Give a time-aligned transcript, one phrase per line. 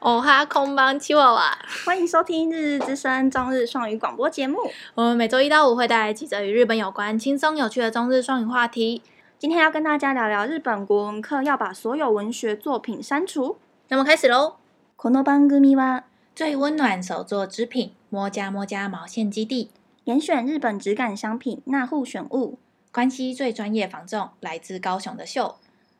[0.00, 4.58] 哦哈空邦七娃娃，欢迎收听《日日之声》中日双语广播节目。
[4.94, 9.02] 我们每周一到五会带来几则与日本有关、轻松有趣的中日双语话题。
[9.38, 13.58] 今天要跟大家聊聊日本国文课要把所有文学作品删除。
[13.88, 14.54] 那么开始喽。
[14.96, 16.04] この番组は
[16.34, 19.68] 最温暖手作织品摸家摸家毛线基地，
[20.04, 22.58] 严选日本质感商品纳户选物，
[22.90, 25.56] 关系最专业防重，来自高雄的秀。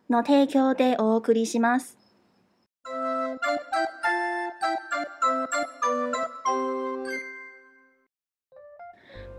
[0.08, 1.96] の提供でお送りします。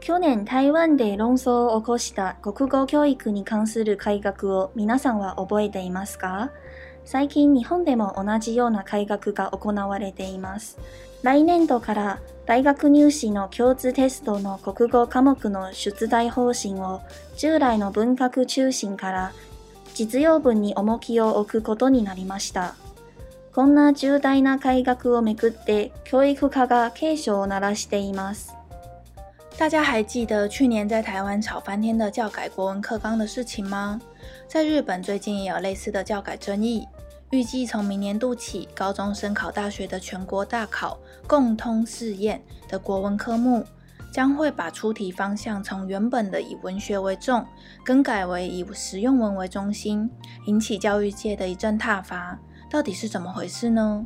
[0.06, 6.52] 去年台湾で论争を起こした国语教育に関する改革を皆さんは覚えていますか？
[7.04, 10.78] 最近日本でも同じような改革が行われています。
[11.24, 17.00] 来年度から大学入试の共通テストの国语科目の出题方针を
[17.36, 19.32] 従来の文学中心から
[19.92, 22.76] 実用文に重きを置くことになりました。
[23.52, 28.55] こんな重大な改革をめくって教育科が警钟を鸣らしています。
[29.58, 33.98] 大家还记得去年在台湾吵翻天的教改国文课纲的事情吗？
[34.46, 36.86] 在日本最近也有类似的教改争议。
[37.30, 43.64] 预计从明年度起，高中生考大学的全国大考共通试验的国文科目，
[44.12, 47.44] 将会把出题方向从原本的以文学为重，
[47.82, 50.10] 更改为以实用文为中心，
[50.44, 52.38] 引起教育界的一阵挞伐。
[52.70, 54.04] 到底是怎么回事呢？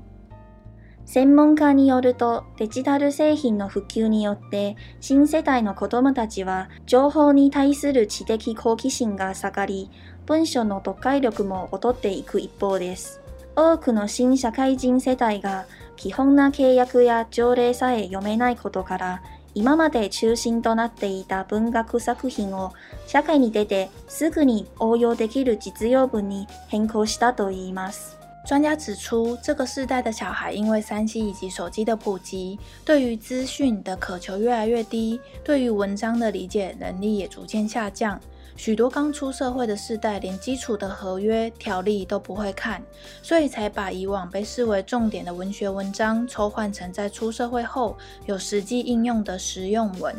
[1.11, 9.91] 専门家によると、デジタル制品の普及によって、新世代の子供たちは情报に対する知的好奇心が下がり、
[10.27, 13.21] 文章の読解力も劣っていく一方です。
[13.57, 15.67] 多くの新社会人世代が
[15.97, 19.23] 基本な契约や条例さえ読めないことから、
[19.53, 22.73] 今まで中心となっていた文学作品を
[23.09, 28.20] 社会に出てすぐに応用できる実用文に変更したといいます。
[28.46, 38.20] 专家指出，这个世代的小孩因为 3C 以及手机的普及，对于资讯的渴求越来越低，对于文章的理解能力也逐渐下降。
[38.56, 42.82] 许多刚出社会的世代连基础的合约条例都不会看，
[43.22, 47.98] 所以才把以往被视为重点的文学文章抽换成在出社会后
[48.28, 50.16] 有实际应用的实用文。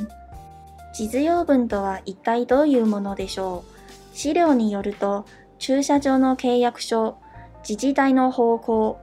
[0.93, 3.65] 実用文とは一体どういうものでしょう？
[4.13, 5.25] 资料によると、
[5.59, 7.17] 驻车场の契约书、
[7.62, 9.00] 自治体の方向、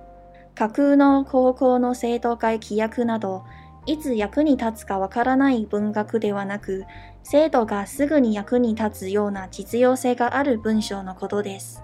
[0.55, 3.45] 架空の高校の生徒会规约など、
[3.87, 6.85] いつ役に立つかわからない文学ではなく、
[7.23, 11.83] 制度がすぐに役に立つような実用性がある文章のことです。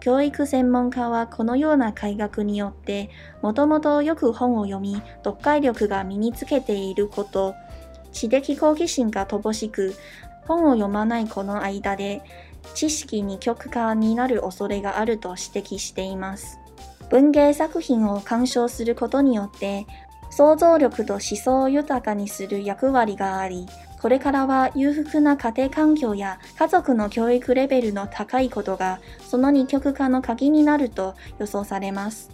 [0.00, 3.08] 教育専门家はこのような改革によって、
[3.40, 7.54] もともとよく本を読み、読解力が身につけていること、
[8.10, 9.94] 知的好奇心が乏しく、
[10.48, 12.22] 本を読まない子の间で、
[12.74, 16.58] 知识二极化になる恐れがあると指摘しています。
[17.10, 19.86] 文芸作品を鉴赏することによって、
[20.30, 23.66] 想像力と思想を豊かにする役割があり、
[24.00, 32.30] これからは裕福な家庭环境や家族の教育レベルの高いことが、その二极化の键になると予想されます。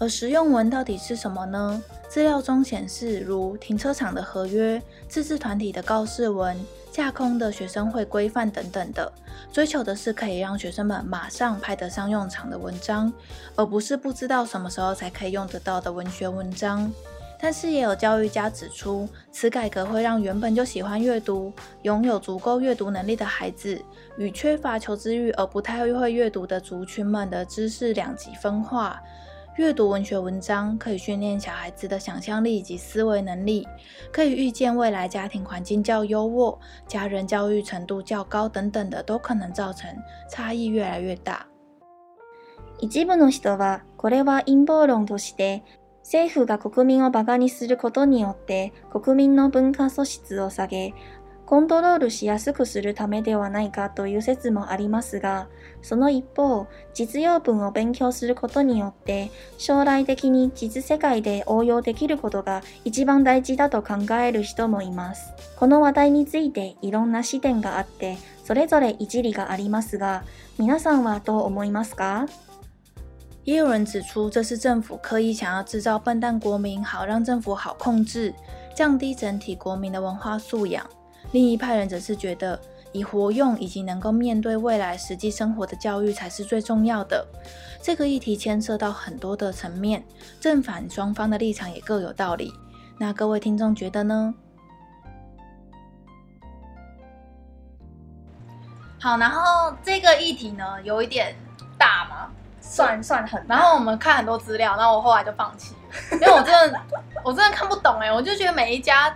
[0.00, 1.80] 而实用文到底是什么呢？
[2.08, 6.56] 资料中显示，如停车场的合约、自治团体的告示文、
[6.90, 9.12] 架空的学生会规范等等的，
[9.52, 13.12] 追求的是可以让学生们马上派得上用场的文章，
[13.56, 16.92] 而不是不知道什么时候才可以用得到的文学文章。
[17.42, 21.50] 但是也有教育家指出，此改革会让原本就喜欢阅读、
[21.82, 23.80] 拥有足够阅读能力的孩子，
[24.18, 29.00] 与缺乏求知欲而不太会阅读的族群们的知识两极分化。
[29.57, 33.67] 阅读文学文章可以训练小孩子的想象力以及思维能力，
[34.11, 36.57] 可以预见未来家庭环境较优渥、
[36.87, 39.95] 家人教育程度较高等等的，都可能造成
[40.29, 41.45] 差异越来越大。
[42.79, 45.63] 一部の人はこれは阴谋论として。
[46.07, 50.93] 政府が国民を马鹿にすることによって国民の文化素质を下げ、
[51.50, 55.48] コントロールしやすくするためではないかという说もありますが、
[55.82, 65.32] その一方、実用文を勉强することによって将来的に実世界で応用できることが一番大事だと考える人もいます。
[65.56, 70.22] この话题についていろんな视点があって、それぞれ一理がありますが、
[70.56, 72.28] 皆さんはどう思いますか？
[73.44, 78.32] 也有人指出，这是政府刻意想要制造笨蛋国民，好让政府好控制，
[78.72, 80.86] 降低整体国民的文化素养。
[81.32, 82.60] 另一派人则是觉得，
[82.92, 87.26] 以活用以及能够面对未来实际生活的教育才是最重要的。
[87.82, 90.04] 这个议题牵涉到很多的层面，
[90.40, 92.52] 正反双方的立场也各有道理。
[92.98, 94.34] 那各位听众觉得呢？
[99.00, 101.34] 好，然后这个议题呢，有一点
[101.78, 102.30] 大吗？
[102.60, 106.80] 算算很，然后我们看很多资料，然后我后来就放弃了， 因为我真的
[107.24, 109.12] 我真的看不懂哎，我就觉得每一家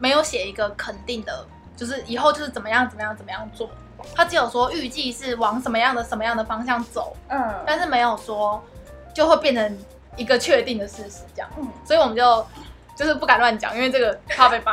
[0.00, 1.46] 没有写一个肯定的，
[1.78, 3.70] 就是以后就是怎么样怎么样怎么样做，
[4.14, 8.62] 他只有说预计是往什么样的什么样的方向走，嗯，但是没有说
[9.14, 9.78] 就会变成
[10.16, 12.46] 一个确定的事实这样，嗯，所以我们就
[12.96, 14.72] 就是不敢乱讲，因为这个怕被骂。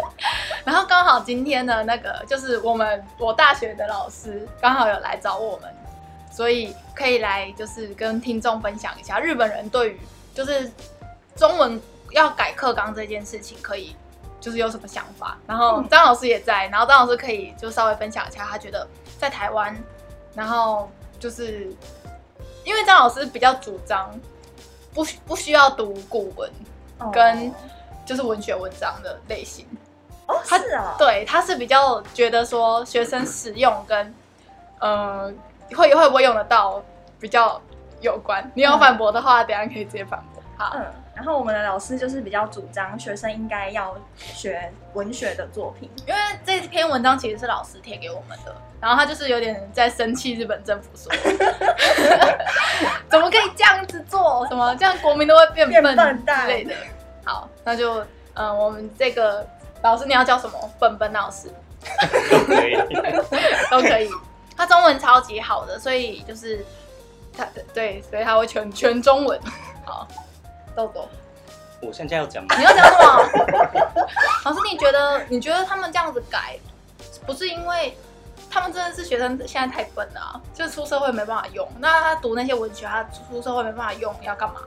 [0.64, 5.70] 然后刚好今天的那个就是我们我大学的老师刚好有来找我们。
[6.28, 10.00] 所以可以来就是跟听众分享一下日本人对于
[10.34, 10.70] 就是
[11.34, 13.96] 中文要改课纲这件事情，可以
[14.46, 15.36] 就是有什么想法。
[15.44, 18.86] 然后张老师也在，然后张老师可以就稍微分享一下，他觉得
[19.18, 19.76] 在台湾，
[20.36, 20.88] 然后
[21.18, 21.66] 就是
[22.62, 24.08] 因为张老师比较主张
[24.94, 26.48] 不不需要读古文
[27.12, 27.52] 跟
[28.04, 29.66] 就是文学文章的类型。
[30.28, 34.14] 哦，他是啊，对，他是比较觉得说学生使用跟
[34.78, 35.34] 呃。
[35.76, 36.80] 会会不会用得到
[37.18, 37.60] 比较
[38.00, 38.48] 有关？
[38.54, 40.40] 你有反驳的话，嗯、等下可以直接反驳。
[40.56, 51.10] 好，嗯，然后我们的老师就是比较主张学生应该要学文学的作品，因为这篇文章其实是老师贴给我们的，然后他就是有点在生气日本政府说，
[53.08, 54.46] 怎么可以这样子做？
[54.48, 56.74] 什么这样国民都会变笨之类的。
[57.24, 58.04] 好，那就
[58.34, 59.44] 嗯，我们这个
[59.82, 60.70] 老师你要叫什么？
[60.78, 61.48] 笨笨老师
[62.30, 62.76] 都可以，
[63.70, 64.10] 都可以。
[64.56, 66.64] 他中文超级好的，所以就是
[67.36, 69.40] 他对，所以他会全全中文。
[69.84, 70.06] 好，
[70.76, 71.08] 豆豆，
[71.80, 72.54] 我现在要讲吗？
[72.56, 74.06] 你要讲什么？
[74.44, 76.58] 老师，你觉得你觉得他们这样子改，
[77.26, 77.96] 不是因为
[78.50, 81.66] 他们真的是学生现在太笨了啊，就出社会没办法用。
[81.78, 84.60] 那他读那些文学，他出社会没办法用，要干嘛？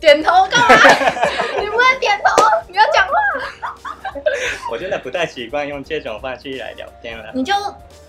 [0.00, 0.68] 点头干嘛？
[1.60, 3.12] 你不会点头，你要讲话。
[4.70, 7.30] 我真的不太习惯用这种方式来聊天了。
[7.34, 7.52] 你就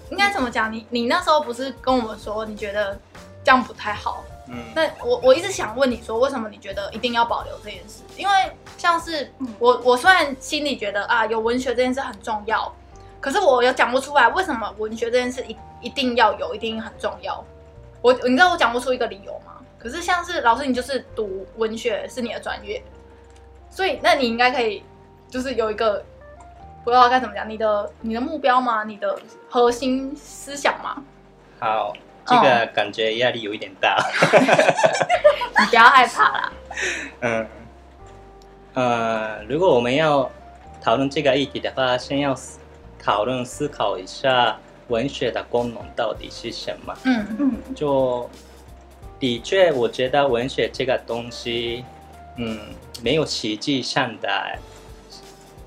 [0.10, 0.72] 应该怎么讲？
[0.72, 2.98] 你你那时候不是跟我们说你觉得
[3.44, 4.24] 这样不太好？
[4.48, 8.04] 嗯，那我我一直想问你说，为什么你觉得一定要保留这件事？
[8.16, 8.34] 因为
[8.78, 12.74] 像是我我虽然心里觉得啊，有文学这件事很重要，
[13.20, 17.44] 可是我又讲不出来为什么文学这件事一一定要有，一定很重要。
[18.02, 19.54] 我你知道我讲不出一个理由吗？
[19.80, 22.84] 可是像是老师，你就是读文学是你的专业，
[23.70, 24.84] 所以那你应该可以，
[25.30, 26.04] 就是有一个
[26.84, 28.84] 不知道该怎么讲，你的你的目标吗？
[28.84, 29.20] 你的
[29.50, 31.04] 核心思想吗？
[31.60, 31.94] 好，
[32.26, 33.98] 这个感觉压力有一点大。
[35.60, 36.54] 你不要害怕啦。
[37.22, 37.48] 嗯，
[38.74, 40.30] 呃，如果我们要
[40.82, 42.36] 讨论这个议题的话，先要
[43.02, 44.58] 讨论思考一下
[44.88, 46.98] 文学的功能到底是什么。
[47.04, 48.30] 嗯嗯，就。
[49.18, 51.86] 的确，我觉得文学这个东西，
[52.36, 52.60] 嗯，
[53.02, 54.60] 没有实际上的，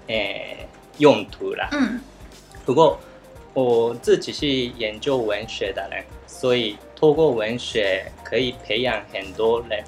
[0.09, 0.69] 诶，
[0.99, 1.67] 用途了。
[1.73, 1.99] 嗯。
[2.67, 3.01] 不过，
[3.55, 6.05] 我自己是研究文学的人，
[6.39, 9.83] 所以透过文学可以培养很多人，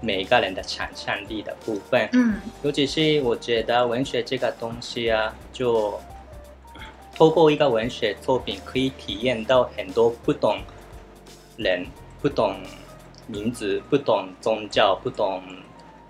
[0.00, 2.08] 每个人的想象力的部分。
[2.12, 2.40] 嗯。
[2.64, 6.00] 尤其是我觉得文学这个东西啊，就
[7.14, 10.58] 透过一个文学作品，可以体验到很多不懂
[11.56, 11.86] 人，
[12.20, 12.56] 不懂。
[13.28, 15.40] 名字不懂宗教、不懂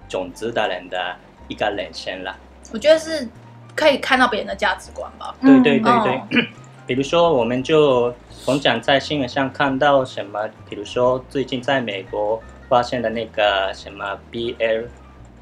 [0.08, 1.14] 种子的人的
[1.46, 2.34] 一个人生了。
[2.72, 3.28] 我觉得是
[3.76, 5.36] 可以看到别人的价值观吧。
[5.42, 6.46] 对对对对，嗯、
[6.94, 14.84] 比如说，我们就从讲在新闻上看到什么，比如说最近在美国发现的那个什么 B L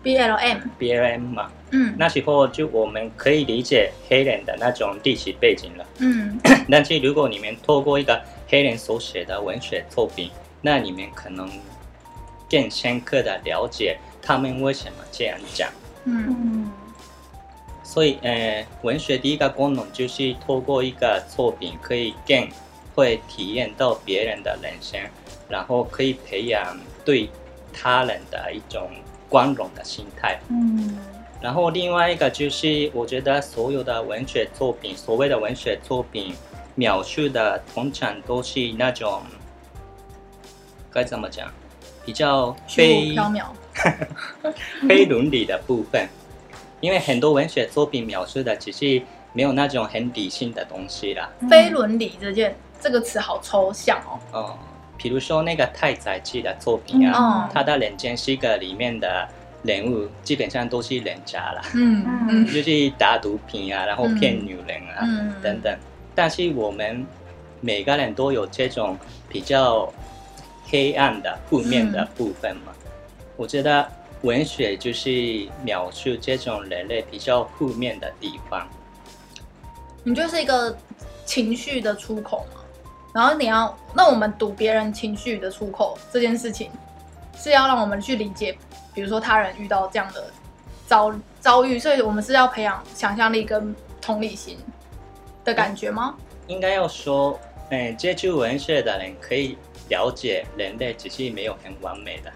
[0.01, 5.85] B L M B L M 嘛，嗯，那时候就我们可以理解黑人的那种历史背景了。
[5.99, 6.39] 嗯，
[6.71, 10.31] 但是如果你们透过一个黑人所写的文学作品，
[10.63, 11.51] 那你们可能
[12.49, 15.69] 更深刻的了解他们为什么这样讲。
[16.05, 16.60] 嗯，
[17.91, 22.49] 所以，呃，文学第一个功能就是透过一个作品，可以更
[22.95, 25.01] 会体验到别人的人生，
[25.49, 27.29] 然后可以培养对
[27.73, 28.89] 他人的一种
[29.29, 30.39] 光荣的心态。
[30.51, 30.97] 嗯，
[31.41, 36.33] 然后另外一个就是，我觉得所有的文学作品，所谓的文学作品，
[36.77, 39.21] 描述的通常都是那种。
[40.93, 41.51] 该怎么讲？
[42.07, 43.17] 比较非
[44.89, 46.09] 非 伦理的部分，
[46.81, 49.01] 因为很多文学作品描述的只是
[49.33, 51.31] 没有那种很理性的东西啦。
[51.49, 54.19] 非伦理这件这个词好抽象哦。
[54.33, 54.59] 哦，
[54.99, 59.29] 比如说那个太宰治的作品啊，嗯、他的《人间失格》里面的
[59.63, 61.63] 人物基本上都是人渣啦。
[61.75, 65.77] 嗯嗯，就是打毒品啊，然后骗女人啊，嗯、等等。
[66.15, 67.07] 但是我们
[67.61, 68.97] 每个人都有这种
[69.29, 69.93] 比较。
[70.73, 72.91] 黑暗的、负面的部分嘛，嗯、
[73.37, 73.91] 我觉得
[74.23, 78.69] 文学就是描述这种人类比较负面的地方。
[80.03, 80.77] 你就是一个
[81.25, 82.61] 情绪的出口嘛？
[83.12, 86.71] 然后你要，那我们读别人情绪的出口这件事情，
[87.37, 88.57] 是要让我们去理解，
[88.95, 90.31] 比如说他人遇到这样的
[90.87, 94.59] 遭遭遇，所以我们是要培养想象力跟同理心
[95.45, 96.15] 的感觉吗？
[96.47, 97.39] 应该要说，
[97.71, 99.59] 嗯，接触文学的人可以
[99.89, 102.33] 了解人类只是没有很完美的，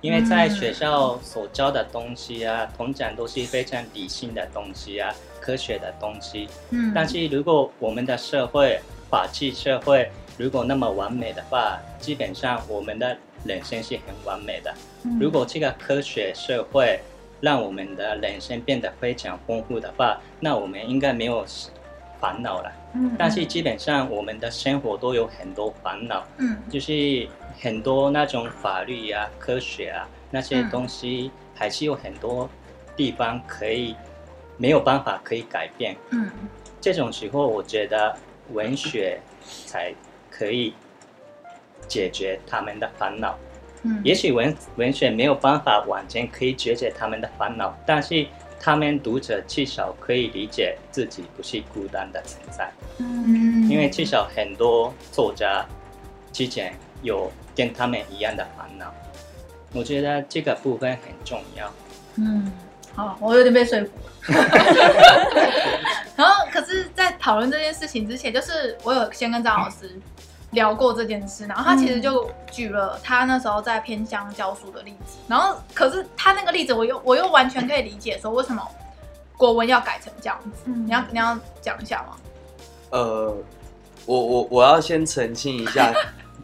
[0.00, 6.48] 因为在学校所教的东西啊，嗯、通常都是非常理性的东西啊，科学的东西。
[6.70, 14.72] 嗯，但是如果我们的社会，法治社会如果那么完美的话，基本上我们的人生是很完美的。
[15.04, 17.00] 嗯、如果这个科学社会
[17.40, 21.44] 让我们的人生变得非常丰富的话，那我们应该没有
[22.20, 22.72] 烦恼了。
[22.94, 26.24] 嗯，但是基本上我们的生活都有很多烦恼。
[26.36, 27.26] 嗯，就是
[27.60, 32.48] 很多那种法律啊、科学啊那些东西，还是有很多
[32.96, 33.94] 地方可以
[34.56, 35.96] 没有办法可以改变。
[36.10, 36.30] 嗯，
[36.80, 38.16] 这种时候我觉得。
[38.54, 39.20] 文学
[39.66, 39.92] 才
[40.30, 40.72] 可以
[41.86, 43.38] 解决他们的烦恼。
[43.82, 48.26] 嗯，也许文文学没有办法完全可以解决他们的烦恼，但是
[48.58, 52.72] 他们读者至少可以理解自己不是孤单的存在。
[52.96, 55.62] 嗯，因为至少很多作家
[56.32, 56.72] 之前
[57.02, 58.86] 有跟他们一样的烦恼，
[59.74, 61.68] 我觉得这个部分很重要。
[62.14, 62.50] 嗯。
[62.94, 64.10] 好，我有点被说服了。
[66.16, 69.96] 然后，可是，在讨论这件事情之前，就是我有先跟张老师
[70.50, 75.16] 聊过这件事，然后他其实就举了他那时候在偏乡教书的例子。
[75.28, 78.66] 然后，可是他那个例子，我又我又完全可以理解，说为什么
[79.36, 80.68] 国文要改成这样子。
[80.68, 82.16] 你要你要讲一下吗？
[82.90, 83.32] 呃，
[84.06, 85.92] 我我我要先澄清一下，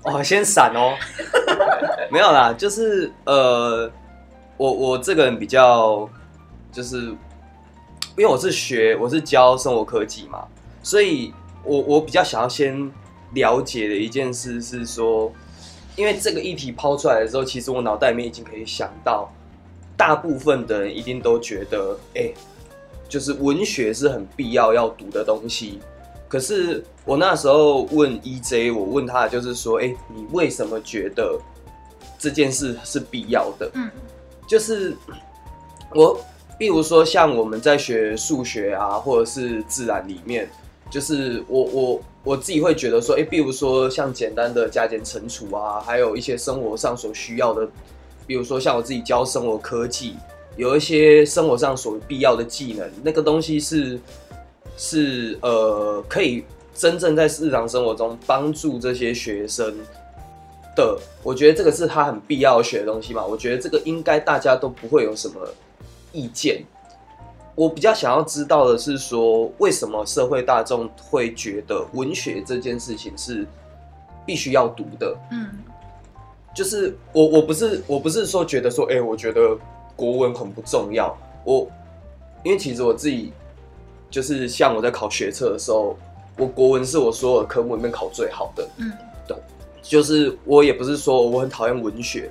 [0.05, 0.95] 哦，先闪哦，
[2.11, 3.91] 没有啦，就是呃，
[4.57, 6.09] 我我这个人比较。
[6.73, 7.17] 就是，因
[8.17, 10.45] 为我是学，我是教生活科技嘛，
[10.83, 11.33] 所以
[11.63, 12.91] 我我比较想要先
[13.33, 15.33] 了解的一件事是说，
[15.95, 19.33] 因为这个议题抛出来的时候，其实我脑袋里面已经可以想到，
[19.97, 22.33] 大部分的人一定都觉得，哎、
[23.09, 25.79] 就是文学是很必要要读的东西。
[26.27, 31.39] 可是我那时候问 EJ，我问他就是说，哎、欸，你为什么觉得
[32.19, 33.71] 这件事是必要的？
[33.75, 33.91] 嗯，
[34.47, 34.97] 就是
[35.95, 36.19] 我。
[36.57, 40.49] 比如说，像我们在学数学啊，或者是自然里面，
[40.89, 47.69] 就是我我我自己会觉得说，哎，比如说像简单的加减乘除啊，还有一些生活上所需要的，
[48.25, 50.15] 比如说像我自己教生活科技，
[50.57, 53.99] 有一些生活上所必要的技能，那个东西是
[54.77, 59.75] 是呃，可以真正在日常生活中帮助这些学生
[60.77, 60.99] 的。
[61.23, 63.25] 我觉得这个是他很必要学的东西嘛。
[63.25, 65.35] 我觉得这个应该大家都不会有什么。
[66.17, 66.63] 意见，
[67.57, 73.45] 我比较想要知道的是说，为什么社会大众会觉得文学这件事情是
[74.25, 75.13] 必须要读的？
[75.33, 75.51] 嗯，
[76.55, 79.59] 就是我我不是我不是说觉得说，哎、欸，我觉得
[79.97, 81.13] 国文很不重要。
[81.45, 81.69] 我
[82.45, 83.33] 因为其实我自己
[84.09, 85.99] 就是像我在考学测的时候，
[86.37, 88.69] 我国文是我所有的科目里面考最好的。
[88.77, 88.93] 嗯，
[89.27, 89.37] 对，
[89.83, 92.31] 就是我也不是说我很讨厌文学。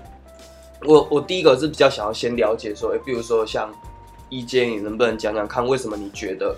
[0.85, 3.73] 我我第一个是比较想要先了解说，哎，比如说像
[4.29, 6.53] EJ，你能不能讲讲看，为什么你觉得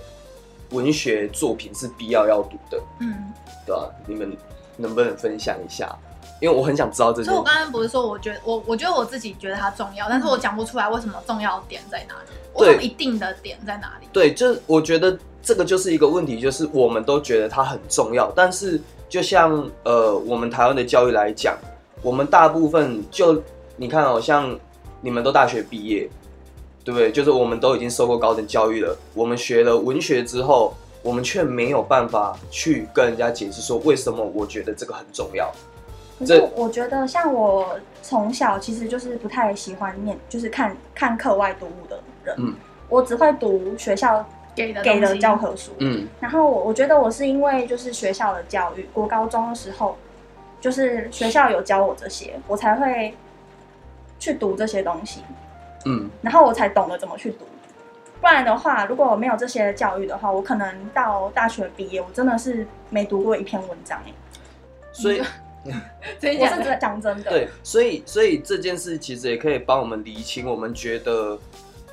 [0.72, 2.82] 文学作品是必要要读的？
[3.00, 3.32] 嗯，
[3.66, 3.86] 对吧、啊？
[4.08, 4.36] 你们
[4.78, 5.96] 能不能分享一下？
[6.42, 7.30] 因为我很想知道这些。
[7.30, 14.08] 所以，我刚刚不是说，我觉得我我觉得我自己觉得它重要，但是我讲不出来为什么重要点在哪里，我有，一定的点在哪里？
[14.12, 21.56] 对，就是我觉得这个就是一个问题，就是我们都觉得它很重要，但是就像呃，我们台湾的教育来讲，
[22.02, 23.42] 我们大部分就。
[23.78, 24.58] 你看哦，像
[25.02, 26.10] 你们都大学毕业，
[26.82, 27.12] 对不对？
[27.12, 28.98] 就是我们都已经受过高等教育了。
[29.14, 30.74] 我们学了文学之后，
[31.04, 35.52] 我们却没有办法去跟人家解释说，为什么我觉得这个很重要。
[36.18, 42.34] 可是我觉得，像我从小其实就是不太喜欢念，就是看看课外读物的人。
[42.40, 42.56] 嗯，
[42.88, 44.26] 我只会读学校
[44.56, 45.72] 给的给的教科书。
[45.80, 49.98] 嗯，然后我我觉得我是因为就是学校的教育，国高中的时候，
[50.62, 53.16] 就是学校有教我这些，我才会。
[54.18, 55.22] 去读这些东西，
[55.86, 57.46] 嗯，然后我才懂得怎么去读。
[58.22, 64.02] 不然的话，如果我没有这些教育的话，我可能到大学毕业，我真的是没读过一篇文章。
[64.94, 65.20] 所以，
[66.40, 67.30] 我是讲真的。
[67.30, 70.50] 对，所以，所以这件事其实也可以帮我们理清。
[70.50, 71.38] 我们觉得，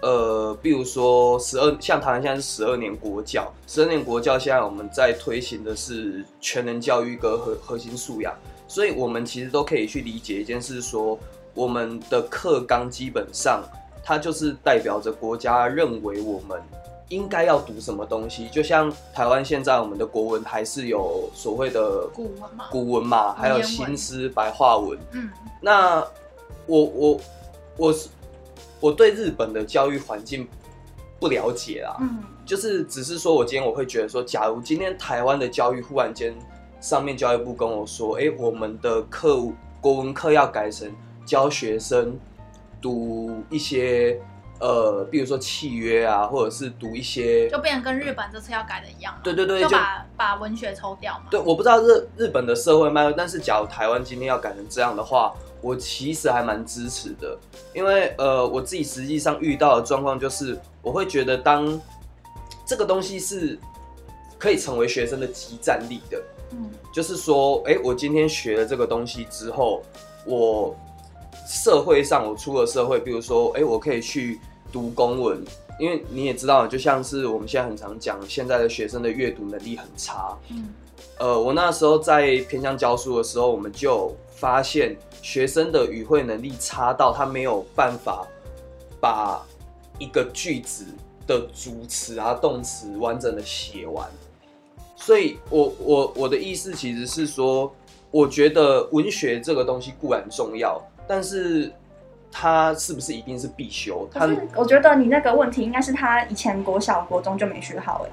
[0.02, 8.35] 呃，比如说十二，像台湾现在是十二年国教，十二年国教现在我们在推行的是全人教育跟核核心素养，
[8.68, 11.18] 所以我们其实都可以去理解一件事说。
[11.54, 13.62] 我们的课纲基本上，
[14.02, 16.59] 它就是代表着国家认为我们
[17.11, 18.49] 应该要读什么东西。
[18.49, 24.99] 就像台湾现在我们的国文还是有所谓的古文嘛，古文嘛，还有新诗、白话文。
[25.11, 25.28] 嗯，
[25.61, 26.02] 那
[26.64, 27.21] 我我
[27.76, 27.94] 我
[28.82, 30.46] 我对日本的教育环境
[31.18, 31.96] 不了解啦。
[32.00, 36.34] 嗯，就是只是说我今天我会觉得说，假如今天台湾的教育忽然间
[36.80, 39.40] 上面教育部跟我说，哎，我们的课
[39.80, 40.92] 国文课要改成
[41.24, 42.18] 教学生
[42.80, 44.20] 读一些。
[44.60, 49.12] 呃，比如说契约啊，或者是读一些，就变成跟日本这次要改的一样。
[49.20, 51.24] 对对对，就把就把文学抽掉嘛。
[51.32, 57.38] 对，我不知道日日本的社会脉络，但是假如台湾今天要改成这样的话，我其实还蛮支持的，
[57.73, 61.81] 因为呃，我自己实际上遇到的状况就是，我会觉得当
[62.66, 63.59] 这个东西是
[64.38, 69.83] 可以成为学生的即战力的，嗯，就是说，哎，我今天学了这个东西之后，
[70.26, 70.76] 我
[71.47, 74.38] 社会上我出了社会，比如说，哎，我可以去。
[74.73, 75.45] 读公文，
[75.78, 80.35] 因为你也知道，就像是我们现在很常讲，现在的学生的阅读能力很差。
[80.49, 80.73] 嗯，
[81.19, 88.26] 呃，我那时候在偏向教书的时候，我们就发现学生的语汇能力差到他没有办法
[89.00, 89.40] 把
[90.00, 90.84] 一个句子
[91.28, 94.04] 的主词啊、动词完整的写完。
[94.96, 97.72] 所以我我我的意思其实是说，
[98.11, 101.72] 我觉得文学这个东西固然重要，但是。
[102.34, 104.08] 他是不是一定是必修？
[104.11, 108.11] 他我觉得你那个问题应该是他以前国小、国中就没学好哎，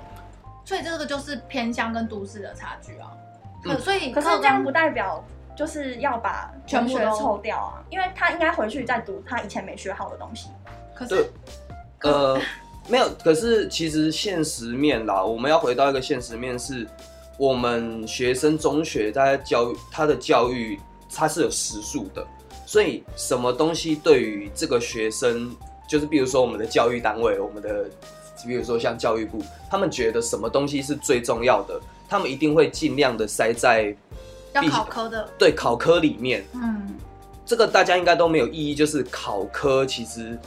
[0.66, 3.16] 所以这个就是偏乡跟都市的差距啊。
[3.64, 5.24] 可、嗯、所以可是这样不代表
[5.60, 10.48] 就是要把全部都抽掉啊，因为他应该回去再读他以前没学好的东西。
[10.96, 11.30] 可是，
[12.04, 12.40] 呃，
[12.88, 13.10] 没有。
[13.22, 16.88] 可是其实现实面啦，我们要回到一个现实面，是
[17.38, 20.80] 我们学生中学在教育他的教育，
[21.14, 22.26] 他是有时数的。
[22.66, 25.54] 所以，什么东西对于这个学生，
[25.90, 27.84] 就是比如说我们的教育单位，我们的，
[28.48, 33.94] 比如说像教育部，他们觉得什么东西是最重要的，他们一定会尽量的塞在
[34.54, 36.46] 要考科的，对，考科里面。
[36.54, 36.96] 嗯，
[37.46, 40.38] 这个大家应该都没有异议，就是考科其实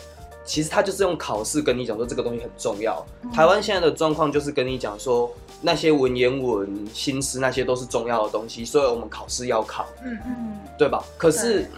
[0.44, 3.05] 其实他就是用考试跟你讲说这个东西很重要。
[3.22, 9.87] 嗯、台湾现在的状况就是跟你讲说那些文言文、新诗那些都是重要的东西，所以我们考试要考。
[10.05, 11.03] 嗯嗯，对吧？
[11.16, 11.68] 可是。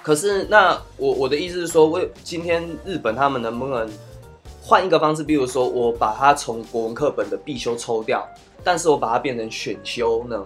[0.00, 3.86] 可是，那我我的意思是说，为今天日本他们能不能
[4.62, 5.22] 换一个方式？
[5.22, 8.26] 比如说，我把它从国文课本的必修抽掉，
[8.64, 10.42] 但是我把它变成选修呢？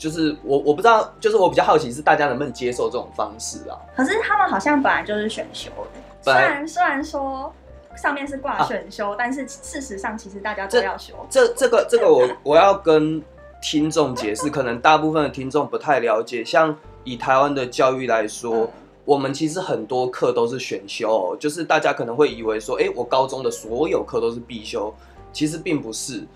[0.00, 3.76] 就是我我不知道，就是我比较好奇是大家能不能接受这种方式啊？
[3.94, 7.52] 可是他们好像本来就是选修的，虽然虽然说
[7.94, 11.14] 上面是挂选修，啊，但是事实上其实大家都要修。
[11.28, 13.22] 这这，这个这个我我要跟
[13.62, 16.76] 听众解释，可能大部分的听众不太了解，像。
[17.02, 18.70] 以台湾的教育来说，嗯，
[19.06, 24.94] 我们其实很多课都是选修，哦就是大家可能会以为说，哎，我高中的所有课都是必修，
[25.32, 26.26] 其实并不是。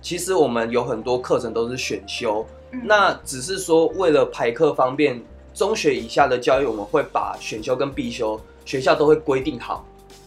[0.00, 2.46] 其实我们有很多课程都是选修，
[2.82, 5.20] 那只是说为了排课方便，
[5.52, 9.84] 中学以下的教育我们会把选修跟必修学校都会规定好，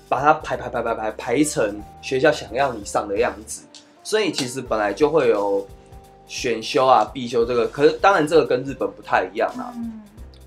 [0.08, 3.64] 把它排排排排排排成学校想要你上的样子，
[4.04, 5.66] 所以其实本来就会有。
[6.28, 9.72] 选修啊，必修这个，可是当然这个跟日本不太一样啊。
[9.76, 10.02] 嗯，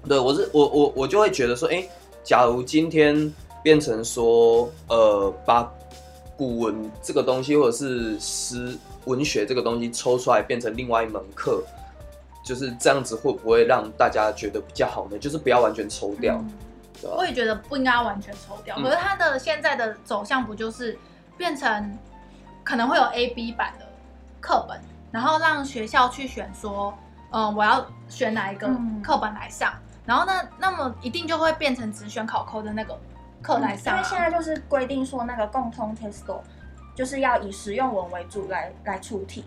[0.08, 1.88] 对，我是我我我就会觉得说，哎、
[2.24, 3.32] 假如今天
[3.62, 5.72] 变成说，呃，把
[6.36, 11.62] 古文这个东西或者是诗文学这个东西抽出来变成另外一门课，
[12.48, 15.18] 就是这样子会不会让大家觉得比较好呢？
[15.18, 16.42] 就是不要完全抽掉。
[17.02, 20.98] 我也觉得不应该完全抽掉，可是它的现在的走向不就是
[21.36, 21.98] 变成
[22.64, 23.84] 可能会有 A、B 版的
[24.40, 24.80] 课本？
[25.12, 26.96] 然后让学校去选说，
[27.32, 28.66] 嗯，我要选哪一个
[29.02, 32.98] 课本来上，嗯、然后呢，那么一定就会变成只选考科的那个
[33.42, 33.98] 课来上、啊嗯。
[33.98, 36.24] 因为现在就是规定说，那个共通 test
[36.94, 39.44] 就是要以实用文为主来来出题。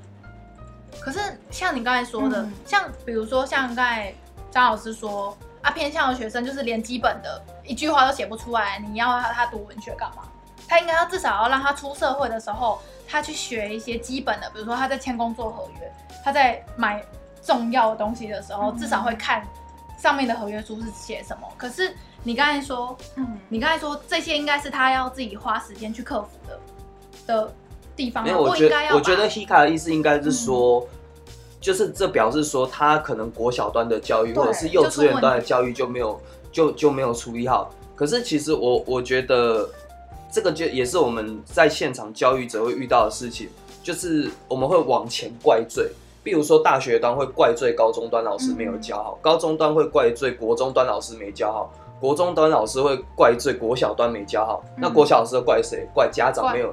[1.00, 4.14] 可是像你刚才说的，嗯、像比如说像刚才
[4.50, 10.24] 张老师说啊，偏向的学生就是连基本的一句话都写不出来，你要他他读文学干嘛？
[10.68, 12.82] 他应该要至少要让他出社会的时候。
[13.14, 17.04] 他去学一些基本的，比如说他在签工作合约，他在买
[17.42, 19.46] 重要的东西的时候，至少会看
[19.98, 21.46] 上面的合约书是写什么。
[21.58, 26.60] 可是你刚才说，嗯，你刚才说这些应该是他要自己花时间去克服的
[27.28, 27.54] 的
[27.96, 28.24] 地方。
[28.24, 37.74] 没有，我觉得我觉得 Hika 的意思应该是说，嗯，就是这表示说他可能国小端的教育或者是幼稚园端的教育就没有就就没有处理好。
[37.96, 39.70] 可是其实我我觉得。
[40.34, 43.50] 这个就也是我们在现场教育者会遇到的事情，
[43.84, 45.92] 就是我们会往前怪罪，
[46.24, 55.86] 比如说大学端会怪罪高中端老师没有教好，高中端会怪罪国中端老师没教好，国中端老师会怪罪国小端没教好，那国小老师怪谁？
[55.94, 56.72] 怪家长没有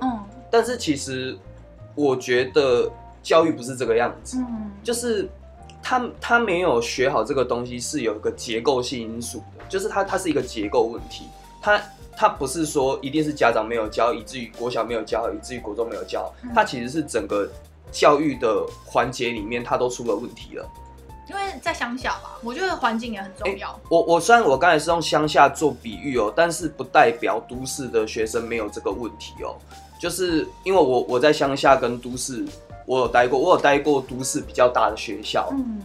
[0.50, 1.36] 但是其实
[1.94, 2.90] 我觉得
[3.22, 5.28] 教育不是这个样子，嗯，就是
[5.82, 11.26] 他他没有学好这个东西是有一个结构性因素的，就是它它是一个结构问题，
[11.60, 11.80] 他
[12.16, 17.48] 它不是说一定是家长没有教，以至于国小没有教，以至于国中没有教，它其实是整个
[17.92, 20.68] 教育的环节里面它都出了问题了。
[21.28, 23.68] 因为在乡下吧，我觉得环境也很重要。
[23.68, 29.54] 欸、我我虽然我刚才是用乡下做比喻哦，但是不代表都市的学生没有这个问题哦。
[29.98, 32.44] 就是因为我我在乡下跟都市，
[32.86, 35.48] 我有待过，我有待过都市比较大的学校。
[35.52, 35.80] 嗯，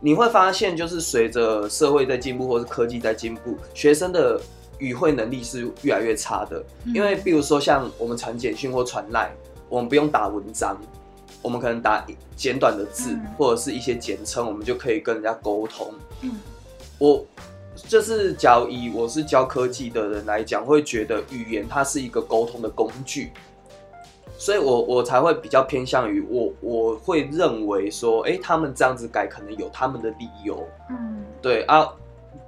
[0.00, 4.40] 你会发现，就是随着社会在进步，或是科技在进步，学生的
[4.78, 6.62] 语会能力是越来越差的。
[6.84, 9.32] 嗯、因为比如说像我们传简讯或传赖，
[9.68, 10.76] 我们不用打文章。
[11.40, 15.92] 我们可能打简短的字，嗯、或者是一些简称，我们就可以跟人家沟通。
[16.20, 16.38] 嗯，
[16.98, 17.26] 我
[17.74, 23.32] 就是假如以我是教科技的人来讲，会觉得语言它是一个沟通的工具，
[24.36, 30.66] 所以我我才会比较偏向于我我会认为说，哎、欸，他们这样子改可能有他们的理由。
[30.90, 31.88] 嗯，对啊，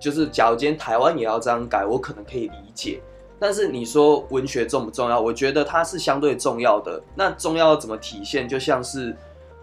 [0.01, 3.01] 就是假如今天台湾也要这样改，我可能可以理解。
[3.39, 5.21] 但是你说文学重不重要？
[5.21, 7.01] 我觉得它是相对重要的。
[7.15, 8.49] 那重要怎么体现？
[8.49, 9.15] 就像是，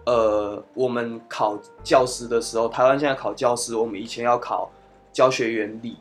[0.06, 4.70] 呃，我们考教师的时候，台湾现在考教师，我们以前要考
[5.12, 5.98] 教学原理，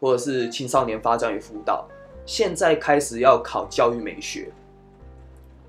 [0.00, 1.86] 或者是青少年发展与辅导，
[2.26, 4.52] 现在开始要考教育美学。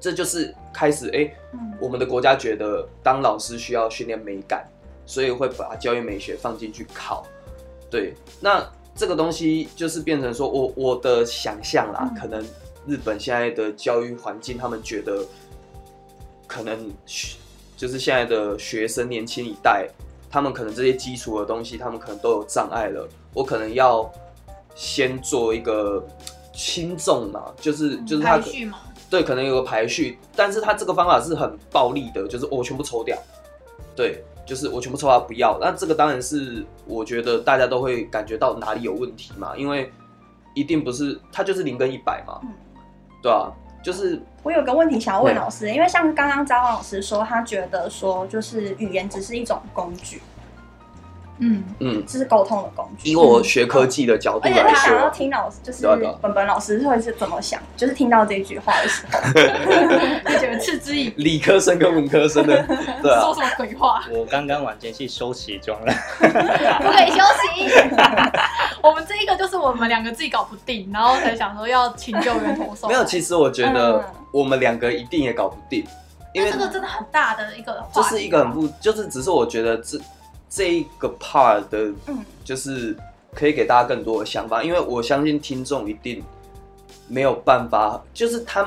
[0.04, 1.36] 这就是开始，哎、欸，
[1.80, 4.68] 我们的国家觉得当老师需要训练美感，
[5.06, 7.26] 所以会把教育美学放进去考。
[7.90, 8.64] 对，那。
[8.96, 12.46] 这个东西就是变成说我我的想象啦，嗯、可能
[12.86, 15.26] 日本现在的教育环境，他们觉得
[16.46, 16.94] 可能
[17.76, 19.90] 就是现在的学生年轻一代，
[20.30, 23.10] 他们可能这些基础的东西，他们可能都有障碍了。
[23.34, 24.08] 我可能要
[24.76, 26.08] 先做一个
[26.54, 28.38] 轻重嘛，就是就是他
[29.14, 33.16] 对，可能有个排序，但是他这个方法是很暴力的，就是我全部抽掉，
[33.96, 34.24] 对。
[34.46, 39.90] 就是我全部抽他不要，那这个当然是我觉得大家都会感觉到哪里有问题嘛，因为
[40.54, 42.50] 一定不是他就是零跟一百嘛，嗯、
[43.22, 43.50] 对啊，
[43.82, 50.22] 就是我有个问题想要问老师，嗯、因为像刚刚张老师说，他觉得说就是语言只是一种工具。
[51.40, 53.10] 嗯嗯，这是沟通的工具。
[53.10, 55.86] 以我学科技的角度来说，而且他想要听老师，就是
[56.22, 59.20] 本本老师会是怎么想，就是听到这句话的时候，
[60.32, 61.24] 就觉得嗤之以鼻。
[61.24, 62.56] 理科生跟文科生的，
[63.02, 64.04] 对啊，说什么鬼话？
[64.12, 67.70] 我刚刚晚间去休息中了，不可以休息。
[68.82, 72.88] 我们这一个就是我们两个自己搞不定，然后才想说要请救援投手。
[72.88, 75.84] 没有，其实我觉得我们两个一定也搞不定，
[76.34, 80.00] 因为这个真的很大的一个，这是一个很不，就是只是我觉得这。
[80.56, 82.96] 这一个 part 的，嗯就是
[83.34, 86.24] 可以给大家更多的想法，因为我相信听众一定
[87.08, 88.64] 没有办法，就是他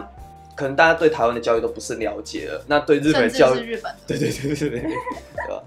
[0.56, 4.90] 可能大家对台湾的教育都不是了解了，那对日本教育，日本对对对对对，对
[5.48, 5.62] 吧？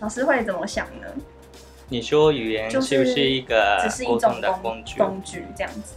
[0.00, 1.06] 老师会怎么想呢？
[1.90, 4.98] 你说语言是不是一个只是一种的工具？
[4.98, 5.92] 工具这样子，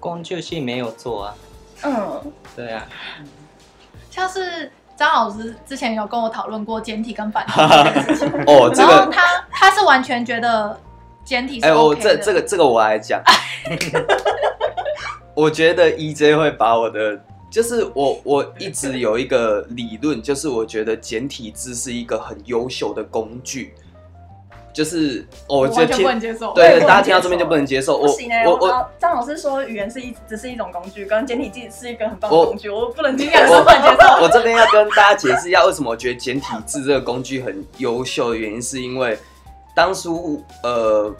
[0.00, 1.36] 工具性没有做啊。
[1.82, 2.88] 嗯，对啊，
[4.10, 4.72] 像是。
[4.96, 7.52] 张老师之前有跟我讨论过简体跟繁体
[8.48, 10.78] 哦，这个、然后他他是完全觉得
[11.24, 12.08] 简体是 OK 的。
[12.08, 13.22] 哎、欸，我这这个这个我来讲，
[15.34, 23.74] 我觉得 EJ 会把我的，就是我我一直有一个理论，就是我觉得简体字是一个很优秀的工具。
[24.76, 26.06] 就是，我觉得听，
[26.54, 27.96] 对，大家听到这边就不能接受。
[27.96, 34.22] 我我我，张老师说语言是一只是一种工具，跟简体字是一个很棒的工具，我不能听下去，不能接受。
[34.22, 39.18] 我这边要跟大家解释一下，为什么我觉得简体字这个工具很优秀的原因，是因为
[39.74, 41.10] 当初呃，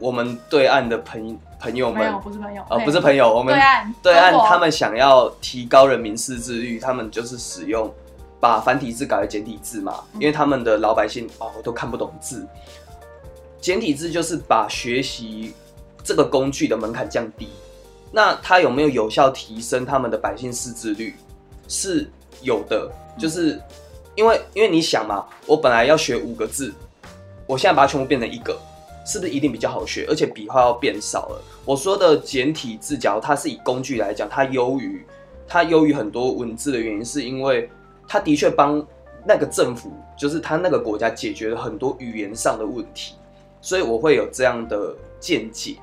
[0.00, 3.54] 我们对岸的朋朋友们，不是朋友，呃，不是朋友，我们
[4.02, 7.88] 对岸他们想要提高人民识字率，他们就是使用
[8.40, 12.44] 把繁体字改为简体字嘛，因为他们的老百姓哦都看不懂字。
[13.64, 15.54] 简体字就是把学习
[16.02, 17.48] 这个工具的门槛降低，
[18.12, 21.14] 那它有没有有效提升他们的百姓识字率？
[21.66, 22.06] 是
[22.42, 23.58] 有的，就是
[24.16, 26.74] 因为因为你想嘛，我本来要学五个字，
[27.46, 28.54] 我现在把它全部变成一个，
[29.06, 30.04] 是不是一定比较好学？
[30.10, 31.42] 而且笔画要变少了。
[31.64, 35.02] 我说的简体字，假如它是以工具来讲，它优于
[35.48, 37.70] 它优于很多文字的原因，是因为
[38.06, 38.86] 它的确帮
[39.26, 43.14] 那个政府，就是它那个国家解决了很多语言上的问题。
[43.64, 45.78] 所以我会有这样的见解，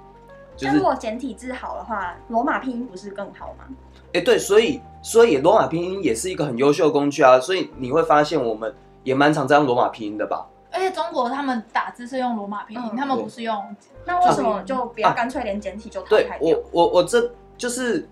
[0.56, 3.66] 就是如果简体字好的话，罗马拼音不是更好吗？
[4.14, 7.40] 哎、欸，对，所以所以罗马拼音也是一个很优秀的工具啊。
[7.40, 8.72] 所以你会发现，我们
[9.04, 10.46] 也蛮常这样罗马拼音的吧？
[10.72, 16.40] 而且中国他们打字是用罗马拼音，嗯、他们不是用，那为什么就不要干脆连简体就淘汰掉？
[16.40, 18.08] 对，我我我这就是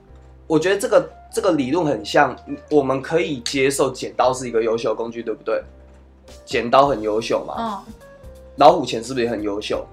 [0.47, 2.36] 我觉得这个这个理论很像，
[2.71, 5.62] 我们可以接受剪刀是一个优秀的工具，对不对？
[6.43, 7.53] 剪刀很优秀嘛。
[7.60, 7.93] 嗯。
[8.60, 9.84] 老虎钳是不是也很优秀？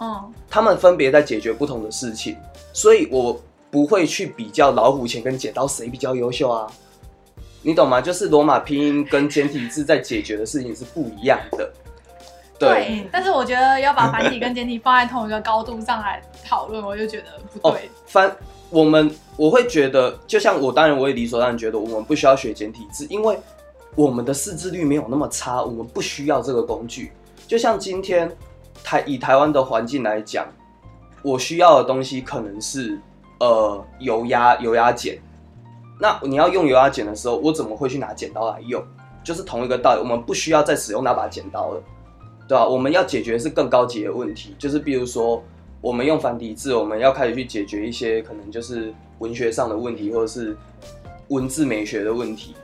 [0.00, 0.32] 嗯。
[0.48, 2.36] 他们分别在解决不同的事情，
[2.72, 3.38] 所以我
[3.70, 6.70] 不会去比较老虎钳跟剪刀谁比较优秀啊。
[7.62, 8.00] 你懂吗？
[8.00, 11.68] 就是罗马拼音跟简体字在解决的事情是不一样的。
[12.58, 17.90] 对，对，但是我觉得要把繁体跟简体放在同一个高度上来讨论，我就觉得不对。
[18.06, 18.36] 繁、哦，
[18.70, 23.36] 我们我会觉得，就像我当然我也理所当然觉得我们不需要学简体字，因为
[23.94, 27.12] 我们的识字率没有那么差，我们不需要这个工具。
[27.46, 28.30] 就像今天
[28.82, 30.46] 台以台湾的环境来讲，
[31.22, 32.98] 我需要的东西可能是
[33.40, 35.18] 呃油压油压剪。
[35.98, 38.82] 那你要用油压剪的时候，我怎么会去拿剪刀来用？
[39.24, 41.82] 就是同一个道理，我们不需要再使用那把剪刀了。
[42.46, 45.42] 对啊，我们要解决的是更高级的问题，就是比如说，
[45.80, 50.56] 我们用繁体字，我们要开始去解决一些可能就是文学上的问题，或者是
[51.28, 52.54] 文字美学的问题。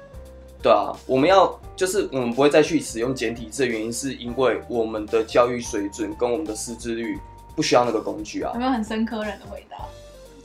[0.62, 7.18] 对啊，我们要就是我们不会再去使用简体字的原因，是因为我们的教育水准跟我们的识字率
[7.56, 8.52] 不需要那个工具啊。
[8.54, 9.76] 有没有很深刻人的回答？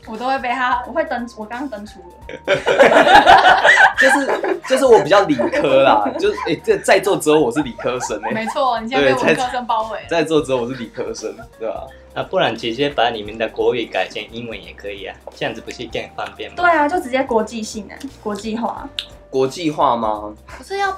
[0.10, 2.16] 我都会被他，我会登，我刚刚登出了。
[4.00, 8.34] 就是就是我比较理科啦，就是哎，这、欸、在座只有我是理科生哎、欸。
[8.34, 10.00] 没错，你现在被文科生包围。
[10.10, 11.86] 在座只有我是理科生，对吧？
[12.14, 16.56] 那不然直接把你们的国语改成英文也可以啊，这样子不是更方便吗？
[16.56, 18.88] 对啊，就直接国际性哎，国际化。
[19.30, 20.34] 国际化吗？
[20.58, 20.98] 不是要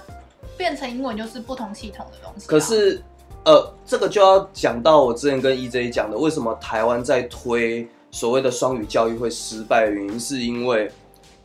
[0.58, 2.48] 变成英文，就是不同系统的东西、啊。
[2.48, 3.02] 可是
[3.46, 7.88] 呃，这个就要讲到我之前跟 EJ 讲的，为什么台湾在推。
[8.12, 10.92] 所谓的双语教育会失败的原因，是因为，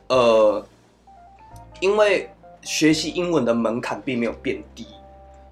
[0.08, 0.64] 呃，
[1.78, 2.30] 因为
[2.62, 4.86] 学习英文的门槛并没有变低。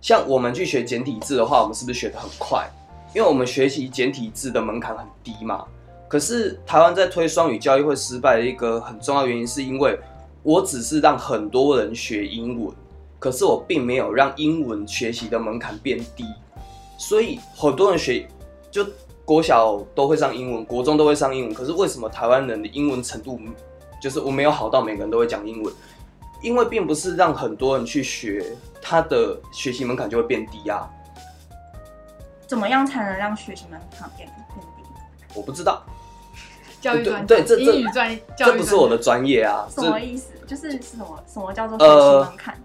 [0.00, 2.66] 像我们去学简体字的话，我们是不是学得很快？
[3.14, 5.66] 因为我们学习简体字的门槛很低嘛。
[6.08, 10.00] 可是台湾在推双语教育会失败的一个很重要原因，是因为
[10.42, 12.74] 我只是让很多人学英文，
[13.18, 16.24] 可是我并没有让英文学习的门槛变低，
[16.98, 18.26] 所以很多人学
[18.70, 18.87] 就。
[19.24, 23.38] 国小都会上英文，国中都会上英文，可是为什么台湾人的英文程度
[24.02, 25.72] 就是我没有好到每个人都会讲英文？
[26.42, 28.44] 因为并不是让很多人去学，
[28.83, 30.90] 他的学习门槛就会变低啊。
[32.48, 35.24] 怎么样才能让学习门槛变变低？
[35.35, 35.87] 我不知道。
[36.82, 39.66] 教育专对，这这英语专这不是我的专业啊。
[39.74, 40.32] 什么意思？
[40.46, 42.54] 就是什么什么叫做学习门槛？
[42.54, 42.60] 呃，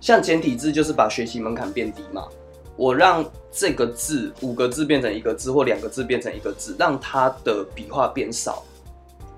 [0.00, 2.28] 像简体字就是把学习门槛变低嘛。
[2.76, 8.62] 我让这个字五个字变成一个字，或两个字变成一个字，让它的笔画变少。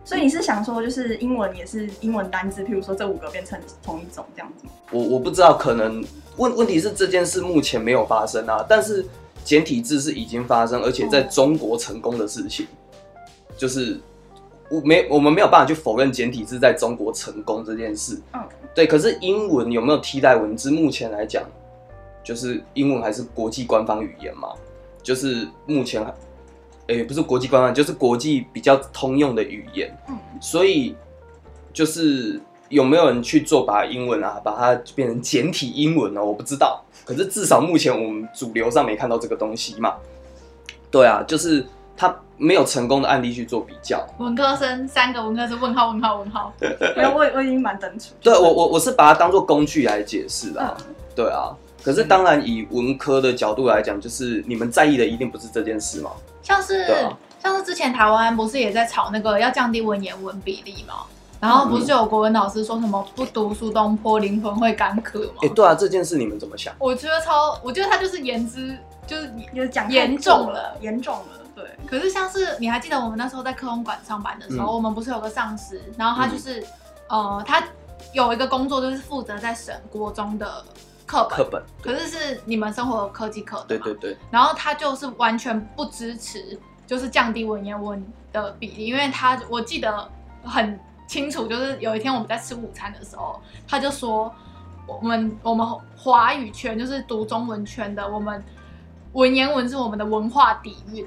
[0.04, 4.72] 所以你是想说，就是英文也是英文单字，譬如说这五个变成同一种这样子吗？
[4.90, 6.04] 我我不知道，可能
[6.36, 8.66] 问问题是这件事目前没有发生啊。
[8.68, 9.06] 但是
[9.44, 12.66] 简体字是已经发生，而且在中国成功的事情，
[13.60, 14.00] 就是
[14.70, 18.18] 我没我们没有办法去否认简体字在中国成功这件事。
[18.32, 18.40] 嗯，
[18.74, 18.86] 对。
[18.86, 20.70] 可是英文有没有替代文字？
[20.70, 21.44] 目前来讲。
[22.22, 24.50] 就是英文还是国际官方语言嘛？
[25.02, 26.02] 就是目前，
[26.86, 29.90] 哎、欸，不是国际官方，就是国际比较通用的语言。
[30.06, 30.94] 嗯，所以
[31.72, 36.22] 就是有没有人去做把英文啊，把它变成简体英文呢？
[36.22, 36.84] 我不知道。
[37.06, 39.96] 可是至少目前我们主流上没看到这个东西嘛。
[40.90, 41.66] 对啊，就是
[42.00, 44.02] 他没有成功的案例去做比较。
[44.16, 46.50] 文科生三个文科生问号问号问号。
[46.96, 48.14] 没有，我我已经蛮登出。
[48.22, 50.62] 对我我我是把它当做工具来解释的。
[50.62, 51.54] 嗯、对啊。
[51.82, 56.10] 可是，当然以文科的角度来讲，就是你们在意的一定不是这件事嘛。
[56.42, 60.94] 像是，啊、像是之前台湾不是也在吵那个要降低文言文比例吗？
[61.38, 65.40] 然后不是有国文老师说什么不读苏东坡灵魂会干渴吗？
[65.42, 66.74] 哎、欸，对啊，这件事你们怎么想？
[66.78, 68.74] 我觉得超，我觉得他就是言之，
[69.06, 71.39] 就是有讲严重了，严重了。
[71.60, 71.86] 对。
[71.86, 76.60] 可是像是你还记得我们那时候在科工馆上班的时候，嗯、我们不是有个上司，然后他就是，
[77.08, 77.62] 嗯、呃，他
[78.12, 80.64] 有一个工作就是负责在省国中的。
[81.06, 84.16] 课本，课本，可是是你们生活科技课的，对对对。
[84.30, 88.00] 然后他就是完全不支持，就是降低文言文
[88.32, 90.08] 的比例，因为他我记得
[90.44, 94.32] 很清楚，就是有一天我们在吃午餐的时候，他就说
[94.86, 98.40] 我们我们华语圈就是读中文圈的，我们
[99.14, 101.04] 文言文是我们的文化底蕴，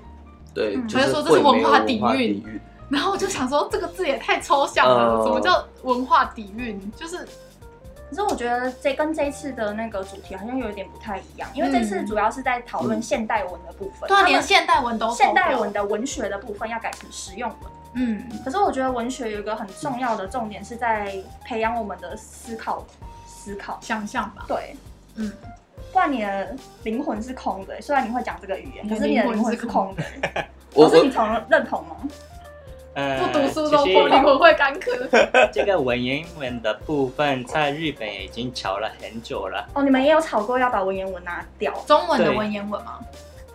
[0.53, 2.61] 对，他就说这是文化底蕴。
[2.89, 6.91] 然后我就想说这个字也太抽象了，呃、什么叫文化底蕴？
[6.95, 7.27] 就是。
[8.09, 17.57] 可是我觉得这跟这一次的那个主题好像有一点不太一样，因为这次主要是在讨论现代文的部分，对，连现代文都现代文的文学的部分要改成实用文。
[17.95, 22.85] 嗯，可是我觉得文学有一个很重要的重点是在培养我们的思考、
[23.25, 24.45] 思考、想象吧。
[24.47, 24.75] 对，
[25.15, 25.31] 嗯，
[25.93, 30.03] 不然你的灵魂是空的，虽然你会讲这个语言，可是你的灵魂是空的。
[30.73, 31.95] 我是你从认同吗？
[32.95, 34.91] 呃，不读书都不灵魂会干渴。
[35.53, 39.67] 这个文言文的部分在日本已经吵了很久了。
[39.75, 41.71] 哦，你们也有吵过要把文言文拿掉？
[41.86, 42.99] 中文的文言文吗？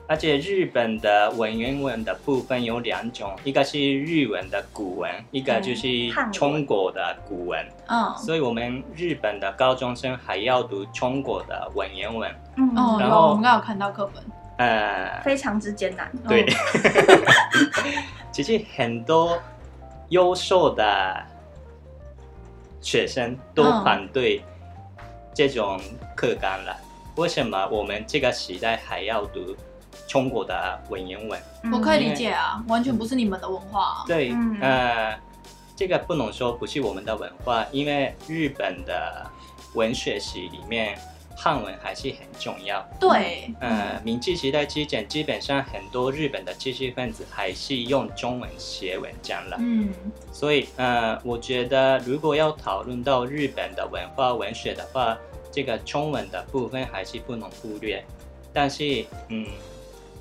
[0.08, 5.86] 而且日本的文言文的部分有两种，一个是日文的古文，一个就是
[6.32, 7.62] 中国的古文。
[7.88, 12.34] 嗯，所以我们日本的高中生还要读中国的文言文。
[12.56, 14.24] 嗯，然后我们刚有看到课本。
[14.56, 16.10] 呃，非常之艰难。
[16.26, 16.46] 对，
[18.32, 19.38] 其实很多
[20.08, 21.22] 优秀的
[22.80, 24.42] 学生都反对
[25.34, 25.78] 这种
[26.16, 26.74] 课纲了。
[27.16, 29.54] 为什么我们这个时代还要读？
[30.08, 31.38] 中国的文言文，
[31.70, 34.04] 我可以理解啊，完全不是你们的文化啊。
[34.06, 35.14] 对，呃，
[35.76, 39.30] 这个不能说不是我们的文化，因为日本的
[39.74, 40.98] 文学史里面
[41.36, 42.82] 汉文还是很重要。
[42.98, 49.58] 对，呃，明治时代之前，基本上很多日本的知识分子还是用中文写文章了。
[49.60, 49.92] 嗯，
[50.32, 55.18] 所以呃，我觉得如果要讨论到日本的文化文学的话，
[55.52, 58.02] 这个中文的部分还是不能忽略。
[58.54, 59.46] 但是，嗯。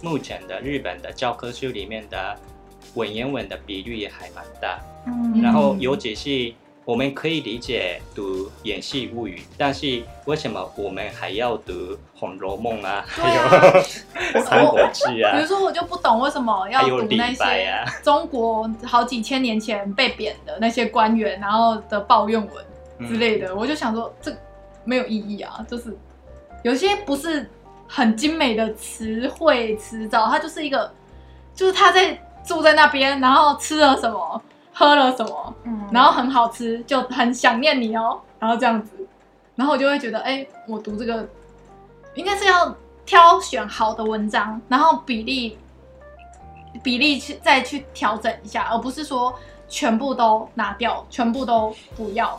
[0.01, 2.38] 目前的日本的教科书里面的
[2.93, 6.53] 文言文的比率也还蛮大，嗯，然后尤其是
[6.86, 11.73] 我们可以理解读《演戏物语》，但是为什么我们还要读
[12.15, 13.03] 《红楼梦》啊？
[13.07, 13.41] 还有
[14.43, 15.36] 《三国志》啊？
[15.36, 24.31] 比如说，我就不懂为什么要读那些中国好几千年前被贬的那些官员，然后的抱怨文之类的，嗯、我就想说，这
[24.86, 25.97] 没有意义啊，就是
[26.63, 27.49] 有些不是。
[27.88, 30.91] 很精美的词汇词藻，它就是一个，
[31.56, 32.13] 就是他在
[32.45, 34.41] 住在那边，然后吃了什么，
[34.73, 38.91] 喝了什么，嗯，然后很好吃，就很想念你哦，然后这样子，
[39.56, 41.28] 然后我就会觉得，哎，我读这个
[42.13, 45.58] 应该是要挑选好的文章，然后比例
[46.84, 49.34] 比例去再去调整一下，而不是说
[49.69, 52.38] 全部都拿掉，全部都不要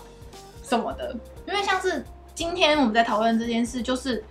[0.62, 4.22] 什么的，因为像是今天我们在讨论这件事，就是。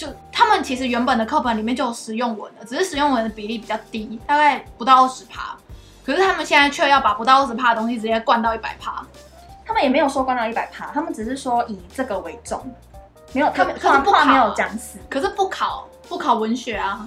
[0.00, 5.54] 就他们其实原本的课本里面就有实用文的，只是实用文的比例比较低，大概不到二十趴。
[6.02, 9.04] 可是他们现在却要把不到二十趴的东西直接灌到一百趴。
[9.62, 12.58] 他们也没有说灌到一百趴，他们只是说以这个为重。
[13.34, 17.06] 没有，他们可是不考没有讲死，可是不考不考文学啊？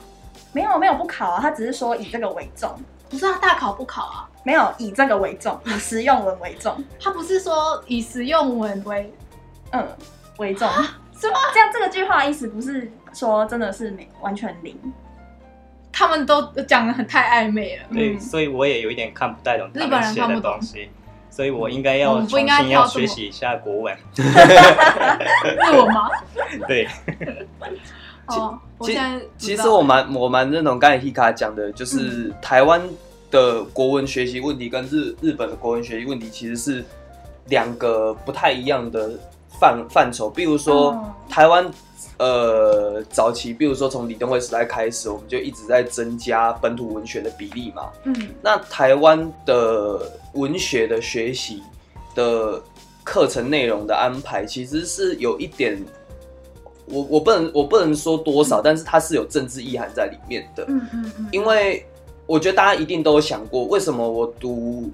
[0.52, 2.80] 没有没有不考啊，他只是说以这个为重。
[3.10, 4.30] 不是啊，大考不考啊？
[4.44, 6.78] 没有以这个为重，以实用文为重。
[7.02, 9.12] 他不是说以实用文为
[9.72, 9.84] 嗯
[10.38, 10.70] 为重。
[11.24, 11.40] 是吗？
[11.54, 14.78] 这样这个句话的意思不是说真的是没完全零，
[15.90, 17.84] 他们都讲的很太暧昧了。
[17.94, 20.90] 对，所以我也有一点看不太懂日本人写的东西，
[21.30, 23.98] 所以我应该要重新要学习一下国文。
[24.18, 26.10] 日文吗？
[26.68, 26.90] 对。
[28.28, 32.82] 哦，其实其实我蛮我蛮认同刚才 Hika 讲的，就是台湾
[33.32, 36.84] 的国文学习问题跟日日本的国文学习问题其实是
[37.48, 39.12] 两个不太一样的。
[39.64, 41.72] 范范畴，比如说台湾，
[42.18, 47.90] 呃，早期，比如说从李登辉时代开始，我们就一直在增加本土文学的比例嘛。
[48.04, 51.64] 嗯，那台湾的文学的学习
[52.14, 52.62] 的
[53.06, 55.82] 课程内容的安排，其实是有一点，
[56.88, 60.66] 我我不能我不能说多少，嗯，但是它是有政治意涵在里面的。
[60.68, 61.86] 嗯嗯嗯，因为
[62.26, 64.92] 我觉得大家一定都有想过，为什么我读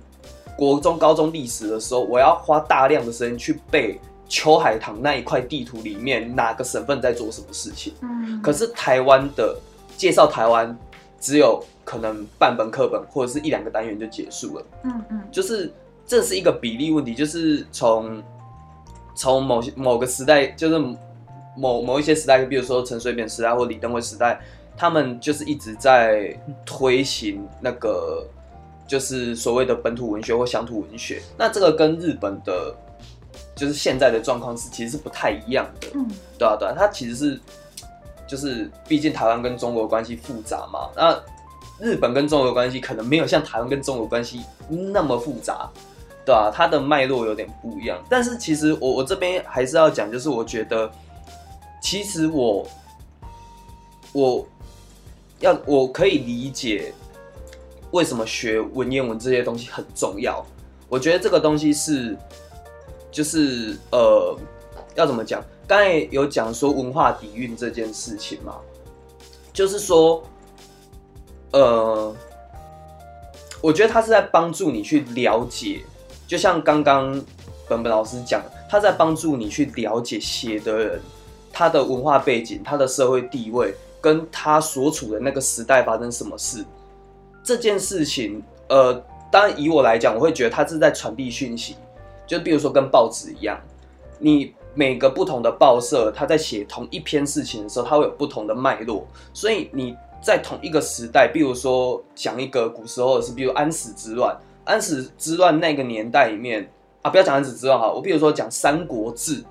[0.56, 4.00] 国中、高中历史的时候，我要花大量的时间去背。
[4.30, 7.94] 秋海棠那一块地图里面，哪个省份在做什么事情？
[8.02, 9.58] 嗯，可是台湾的
[9.98, 10.78] 介绍台湾，
[11.20, 14.65] 只有可能半本课本或者是一两个单元就结束了。
[14.84, 15.74] 嗯嗯，就是
[16.06, 18.22] 这是一个比例问题，就是从
[19.15, 20.78] 从某些某个时代，就是
[21.58, 24.39] 某某一些时代，比如说陈水扁时代或李登辉时代，
[24.78, 28.24] 他们就是一直在推行那个
[28.86, 31.20] 就是所谓的本土文学或乡土文学。
[31.36, 32.76] 那这个跟日本的。
[33.60, 35.88] 就是现在的状况是，其实是不太一样的。
[35.93, 37.39] 嗯，对啊，对啊，它其实是，
[38.26, 40.89] 就是毕竟台湾跟中国关系复杂嘛。
[40.95, 41.22] 那
[41.78, 45.69] 日本跟中国关系可能没有像台湾跟中国关系那么复杂，
[46.26, 48.02] 对啊，它的脉络有点不一样。
[48.10, 50.89] 但是其实我我这边还是要讲，就是我觉得，
[51.82, 52.65] 其实我
[54.13, 54.48] 我
[55.42, 56.94] 要我可以理解
[57.92, 60.46] 为什么学文言文这些东西很重要。
[60.88, 62.17] 我觉得这个东西是。
[63.12, 64.38] 就是呃，
[64.96, 65.44] 要怎么讲？
[65.68, 68.56] 刚才有讲说文化底蕴这件事情嘛，
[69.54, 70.24] 就是说，
[71.52, 72.16] 呃，
[73.62, 75.82] 我觉得他是在帮助你去了解，
[76.28, 77.12] 就像刚刚
[77.68, 81.02] 本本老师讲，他在帮助你去了解写的人
[81.52, 86.66] 他的文化背景、他的社会地位，跟他所处的那个时代发生什么事
[87.44, 89.04] 这件事情，呃。
[89.32, 91.76] 当然以我来讲，我会觉得他是在传递讯息，
[92.30, 93.60] 就比如说跟报纸一样，
[94.19, 99.04] 你每个不同的报社，它在写同一篇事情的时候，它会有不同的脉络，
[99.34, 106.71] 所以你在同一个时代，比如说讲一个古时候的事，比如安史之乱，安史之乱那个年代里面
[107.02, 109.42] 啊，不要讲安史之乱哈，我比如说讲《三国志》，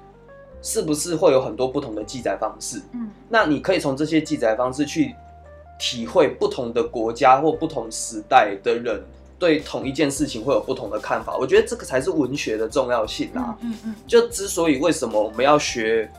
[0.62, 2.80] 是不是会有很多不同的记载方式？
[2.92, 5.16] 嗯，那你可以从这些记载方式去
[5.80, 9.02] 体会不同的国家或不同时代的人。
[9.38, 13.56] 对同一件事情会有不同的看法，我觉得这个才是文学的重要性啊。
[13.60, 16.10] 嗯嗯，就之所以为什么我们要学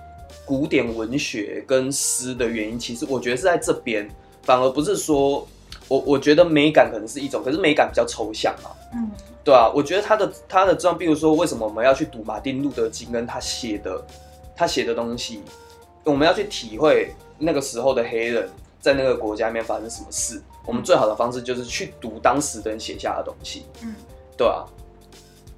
[0.45, 4.09] 古典文学跟诗的原因，其实我觉得是在这边，
[4.43, 5.45] 反而不是说
[5.87, 8.71] 我我觉得美感可能是一种，可是美感比较抽象嘛。
[8.93, 9.11] 嗯，
[9.43, 14.01] 对啊，我觉得他的他的这样，比如说为什么我们要去读马丁路德金跟他写的
[14.55, 15.43] 他写的东西，
[16.05, 18.49] 我们要去体会那个时候的黑人
[18.79, 20.41] 在那个国家里面发生什么事。
[20.69, 23.95] 我们最好的方式就是去读当时的人写下的东西，嗯，
[24.37, 24.63] 对啊，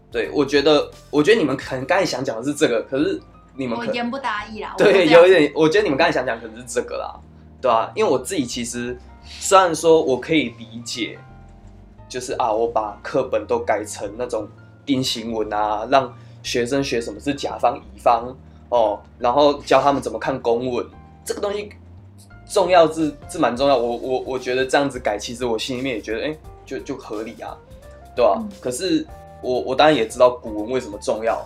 [0.10, 3.22] 对，我觉得，我觉得你们可能刚才想讲的是这个，可是
[3.54, 4.74] 你们我言不达意啦。
[4.78, 7.20] 对，有一点，我觉得你们刚才想讲可能是这个啦，
[7.60, 11.20] 对啊，因为我自己其实虽然说我可以理解，
[12.08, 14.48] 就是啊，我把课本都改成那种
[14.86, 16.10] 定型文啊，让
[16.42, 18.34] 学生学什么是甲方乙方
[18.70, 20.86] 哦，然后教他们怎么看公文，
[21.26, 21.70] 这个东西。
[22.52, 27.56] 重要是是蛮重要，我我我觉得这样子改，其实我心里面也觉得，哎、欸，就就合理啊，
[28.14, 28.38] 对吧、啊？
[28.44, 29.08] 嗯、可是
[29.42, 31.44] 我我当然也知道古文为什么重要，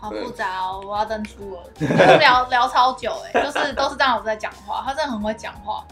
[0.00, 5.84] 好复杂哦，我要登出了，聊 聊超久哎，就是都是张老师在讲话，他真的很会讲话，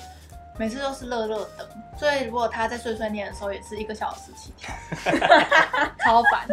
[0.59, 1.69] 每次都是乐乐的，
[1.99, 4.75] 所以如果他在碎碎念的时候，也是一个小时起跳，
[6.03, 6.49] 超烦。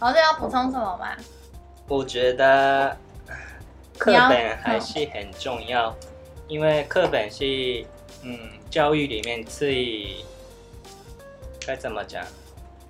[0.00, 1.08] 老师要补充什么吗？
[1.88, 2.94] 我觉得。
[3.98, 5.94] 课本还是很重要，
[6.46, 7.84] 因为课本是
[8.22, 8.38] 嗯
[8.70, 10.24] 教育里面最
[11.66, 12.24] 该怎么讲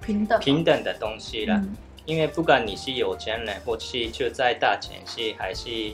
[0.02, 1.54] 平等平等的东西了。
[1.54, 5.92] 嗯、因为不管你是有钱人，或是就在大城市，还是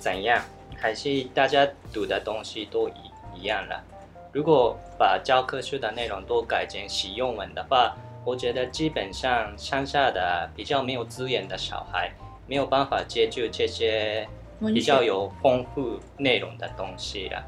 [0.00, 0.42] 怎样，
[0.76, 3.84] 还是大家读的东西都一一样了。
[4.32, 7.94] 如果把教科书的内容都改成实用文的话，
[8.24, 12.10] 我觉得基本上乡下的比较没有资源的小孩
[12.46, 14.26] 没有办法接触这些。
[14.72, 17.44] 比较有丰富内容的东西啦，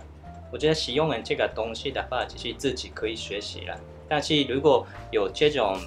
[0.53, 3.79] 我觉得使用文这个东西的话，只是自己可以学习了。
[4.09, 5.79] 但是如果有这种，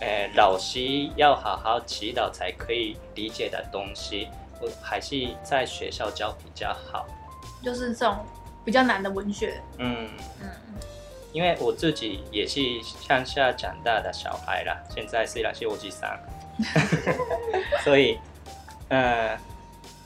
[0.00, 0.80] 呃，老师
[1.16, 4.28] 要好好指导才可以理解的东西，
[4.60, 7.06] 我还是在学校教比较好。
[7.62, 8.16] 就是这种
[8.64, 9.60] 比较难的文学。
[9.78, 10.08] 嗯
[10.42, 10.48] 嗯，
[11.32, 16.18] 因为我自己也是乡下长大的小孩啦，现在虽然是我第三，
[17.84, 18.18] 所以，
[18.88, 19.38] 呃。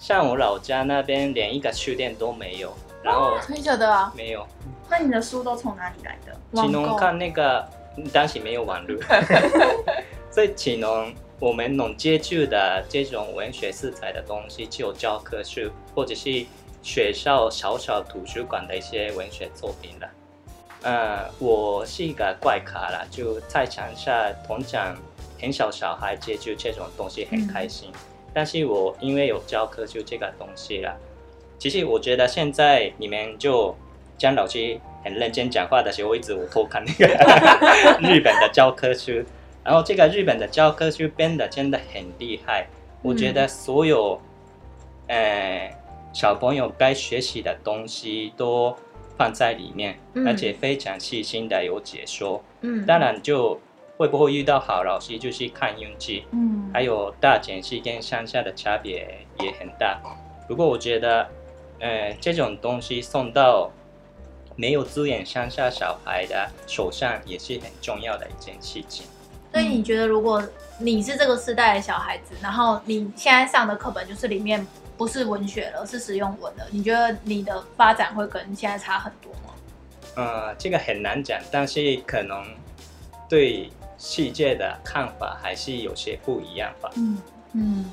[0.00, 2.72] 像我老家那边连一个书店都没有，
[3.02, 4.46] 然后推着的啊，没有。
[4.88, 6.34] 那你的书都从哪里来的？
[6.54, 7.68] 只能看那个，
[8.10, 8.98] 当时没有网络，
[10.32, 16.46] 所以只能我们能接触的这种文学色彩的东西，只有教科书或者是
[16.82, 20.08] 学校小小图书馆的一些文学作品了。
[20.82, 24.96] 呃，我是一个怪咖啦，就在乡下，通常
[25.38, 27.90] 很少小孩接触这种东西，很开心。
[27.92, 30.96] 嗯但是我因为有教科书这个东西啦，
[31.58, 33.74] 其实我觉得现在你们就
[34.16, 37.06] 江老师很认真讲话的时候，我一直我偷看那个
[38.08, 39.24] 日本的教科书，
[39.64, 42.66] 然后这个日本的教科书编的真的很厉害，
[43.02, 44.20] 我觉得所有，
[45.08, 45.76] 嗯、呃
[46.12, 48.76] 小朋友该学习的东西都
[49.16, 53.60] 放在里面，嗯、而且非常细心的有解说，嗯，当然就。
[54.00, 56.24] 会不会遇到好老师，就是看运气。
[56.30, 59.06] 嗯，还有大城市跟乡下的差别
[59.40, 60.00] 也很大。
[60.48, 61.28] 不过我觉得，
[61.80, 63.70] 呃，这种东西送到
[64.56, 69.04] 没有资源乡下小孩的手上，也是很重要的一件事情。
[69.52, 70.42] 所以你觉得，如果
[70.78, 79.52] 你是这个时代的小孩子，然后你现在上的课本就是里面不是文学了，是实用文的，你觉得你的发展会跟现在差很多吗？
[80.16, 82.42] 呃，这个很难讲，但是可能
[83.28, 83.70] 对。
[84.02, 86.90] 世界的看法还是有些不一样吧。
[86.96, 87.18] 嗯
[87.52, 87.84] 嗯，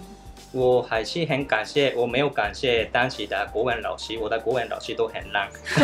[0.53, 5.49] 我还是很感谢，我没有感谢当时的国文老师，我的国文老师都很烂。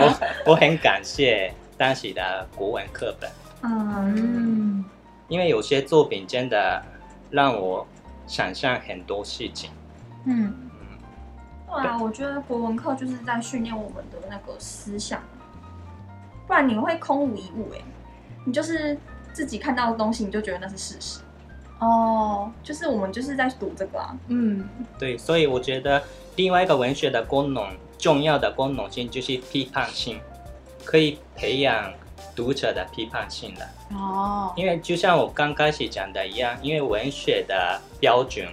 [0.00, 3.28] 我我很感谢当时的国文课本。
[3.62, 4.84] 嗯，
[5.26, 6.80] 因为有些作品真的
[7.28, 7.84] 让我
[8.28, 9.70] 想象很多事情。
[10.24, 10.98] 嗯嗯，
[11.66, 15.20] 对啊，我觉得国文课就是在训练我们的那个思想，
[16.46, 17.80] 不然你会空无一物哎，
[18.44, 18.96] 你就是。
[19.36, 21.20] 自己看到的东西，你就觉得那是事实
[21.78, 22.50] 哦。
[22.62, 24.16] 就是我们就是在读这个啊。
[24.28, 24.66] 嗯，
[24.98, 26.02] 对，所以我觉得
[26.36, 30.18] 另外一个文学的功能，重要的功能性就是批判性，
[30.86, 31.92] 可以培养
[32.34, 33.68] 读者的批判性的。
[33.94, 38.48] 哦，因为就像我刚开始讲的一样，因为文学的标准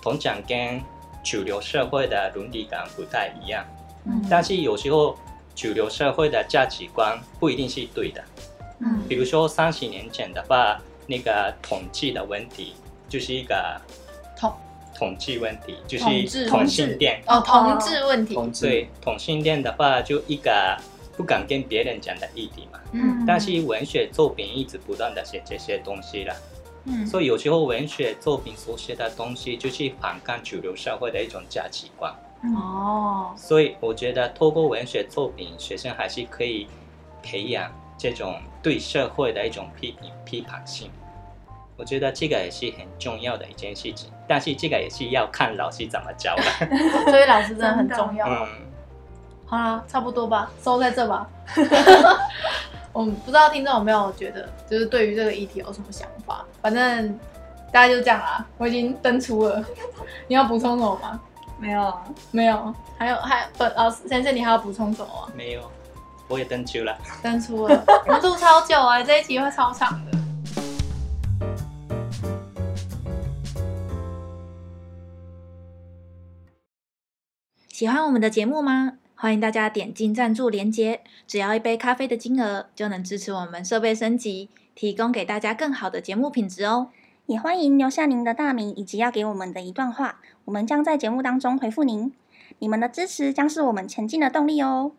[0.00, 0.80] 通常跟
[1.24, 3.64] 主流社会的伦理感不太一样。
[4.04, 5.18] 嗯，但是有时候
[5.56, 8.22] 主流社会的价值观不一定是对的。
[8.80, 12.74] 嗯，比如说三十年前的话，那个统计的问题
[13.08, 13.80] 就是一个
[14.36, 14.52] 统。
[14.94, 17.22] 统计问题，就是同性恋。
[17.28, 18.34] 哦，同志问题。
[18.60, 20.76] 对，同性恋的话就一个
[21.16, 22.80] 不敢跟别人讲的议题嘛。
[22.90, 26.34] 嗯，但是文学作品一直不断的写这些东西了。
[26.86, 32.12] 嗯，所以有时候文学作品所写的东西就是反抗主流社会的一种价值观。
[32.56, 36.66] 哦，所以我觉得透过文学作品，学生还是可以
[37.22, 40.90] 培养这种对社会的一种批评批判性。
[41.76, 46.42] 我觉得这个也是很重要的一件事情，但是这个也是要看老师怎么教的。
[47.08, 48.26] 所以老师真的很重要。
[48.26, 48.48] 嗯，
[49.46, 51.28] 好啦，差不多吧，收在这吧。
[52.92, 56.44] 我们不知道听众有没有觉得，就是对于这个议题有什么想法？
[56.60, 57.16] 反正
[57.70, 59.64] 大家就这样啦，我已经登出了。
[60.26, 61.20] 你要补充什么吗？
[61.60, 65.32] 没有啊，没有，还有还本老师先生，你还要补充什么吗？
[65.36, 65.60] 没有，
[66.28, 70.18] 我也登出了，登出了，我们录超久啊，这一集会超长的。
[77.70, 78.98] 喜欢我们的节目吗？
[79.14, 86.90] 欢迎大家点进赞助连结，只要一杯咖啡的金额，就能支持我们设备升级，提供给大家更好的节目品质哦。
[87.24, 92.12] 也欢迎留下您的大名以及要给我们的一段话，我们将在节目当中回复您。
[92.58, 94.92] 你们的支持将是我们前进的动力哦。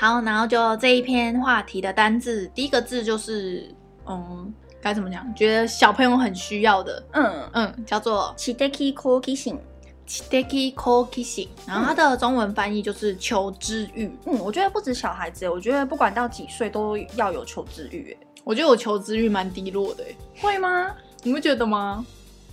[0.00, 3.68] 好，然后就这一篇话题的单字，第一个字就是，
[4.06, 5.34] 嗯，该怎么讲？
[5.34, 9.58] 觉得小朋友很需要的，嗯嗯，叫做知的好奇心，
[10.06, 11.46] 知的好奇心。
[11.66, 14.10] 然后它的中文翻译就是求知欲。
[14.24, 18.16] 嗯，我觉得不止小孩子，我觉得不管到几岁都要有求知欲。
[18.42, 20.02] 我觉得我求知欲蛮低落的，
[20.40, 20.94] 会吗？
[21.22, 22.06] 你们觉得吗？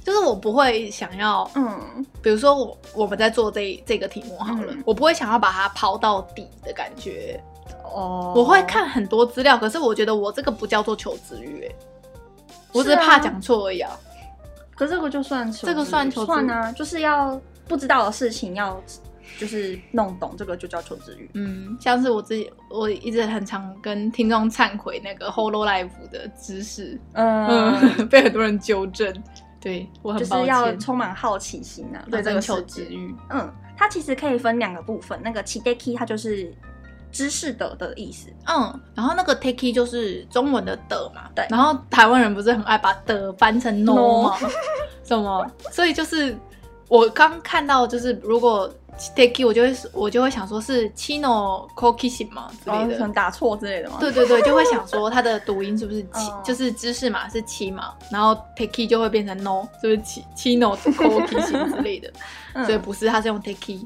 [0.08, 7.38] 就是我不会想要，嗯，比如说我我们在做这这个题目好了，嗯、我不会想要把它抛到底的感觉。
[7.93, 11.76] 哦，我会看很多资料，可是我觉得我这个不叫做求知欲，哎，
[12.72, 13.91] 我只是怕讲错而已啊。
[14.78, 17.38] 可是这个就算求，这个算求算啊，就是要
[17.68, 18.82] 不知道的事情要。
[19.38, 21.30] 就是弄懂这个就叫求知欲。
[21.34, 29.14] 嗯，像是我自己，我一直很常跟听众忏悔那个 Hololive 的知识，嗯，嗯， 被很多人纠正。
[29.60, 30.20] 对，我很。
[30.20, 33.16] 就是要充满好奇心啊，对这个求知欲。
[33.30, 36.53] 嗯，它其实可以分两个部分，那个 chideki 它就是
[37.12, 38.30] 知识的的意思。
[38.47, 41.30] 嗯，然后那个 teki 就是中文的的嘛。
[41.36, 41.45] 对。
[41.49, 44.38] 然后台湾人不是很爱把的翻成 no 吗？
[45.03, 45.49] 什么？
[45.72, 46.38] 所以就是
[46.88, 48.72] 我刚看到，就是如果。
[49.16, 53.96] Teki 我就会我就会想说是 Chino Kokishi 嘛之类的，可能打错之类的嘛。
[53.98, 62.12] 对对对，就会想说它的读音是不是七，就是知识嘛是七嘛，然后 Teki 就会变成 no，是不是 Chino Kokishi 之类的？
[62.64, 63.84] 所以不是，它是用 Teki。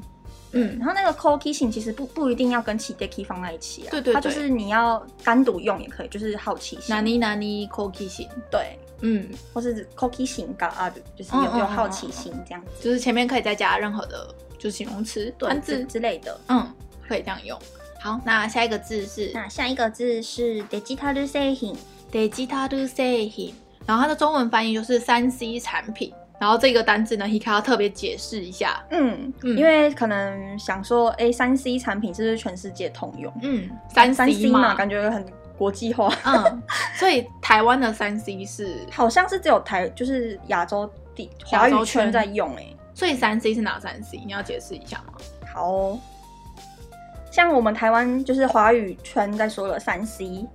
[0.51, 3.89] 嗯，然后那个 Kokishi 其实不不一定要跟 Chideki 放在一起啊。
[3.91, 6.93] 对对对，它就是你要单独用也可以，就是好奇心。
[6.93, 8.27] 哪里哪里 Kokishi？
[8.51, 14.35] 对，嗯，或是 Kokishi がある，就是有有好奇心这样子，就是前面可以再加任何的。
[14.61, 16.67] 就是形容词、单字之类的，嗯，
[17.07, 17.57] 可以这样用。
[17.99, 21.75] 好，那下一个字是，那下一个字是デジタル制品，
[22.11, 23.53] デジタル制品。
[23.85, 26.13] 然后它的中文翻译就是三 C 产品。
[26.39, 28.83] 然后这个单字呢，Hikka 要特别解释一下。
[28.91, 33.33] 嗯，嗯，因为可能想说，哎，三 C 产品是不是全世界通用？
[33.41, 35.25] 嗯，三 C 嘛，感觉很
[35.57, 36.13] 国际化。
[36.25, 36.61] 嗯，
[36.93, 42.67] 所以台湾的三 C 是，好像是只有台，就是亚洲地华语圈在用，哎。
[43.02, 44.16] 所以三 C 是哪三 C？
[44.24, 45.14] 你要解释一下吗？
[45.52, 45.98] 好哦，
[47.32, 50.46] 像我们台湾就是华语圈在说的三 C，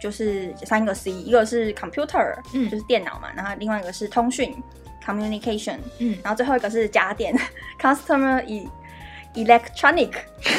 [0.00, 4.56] 就是三个 C，一个是 computer，嗯，就是电脑嘛，然后另外一个是通讯
[5.04, 7.38] communication，嗯，然后最后一个是家电
[7.78, 8.66] customer e
[9.34, 10.14] electronic，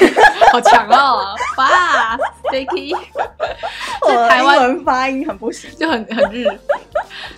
[0.54, 2.20] 好强哦，哇
[2.52, 2.96] ，Sticky，
[4.06, 6.46] 我台湾人发音很不行，就很很日。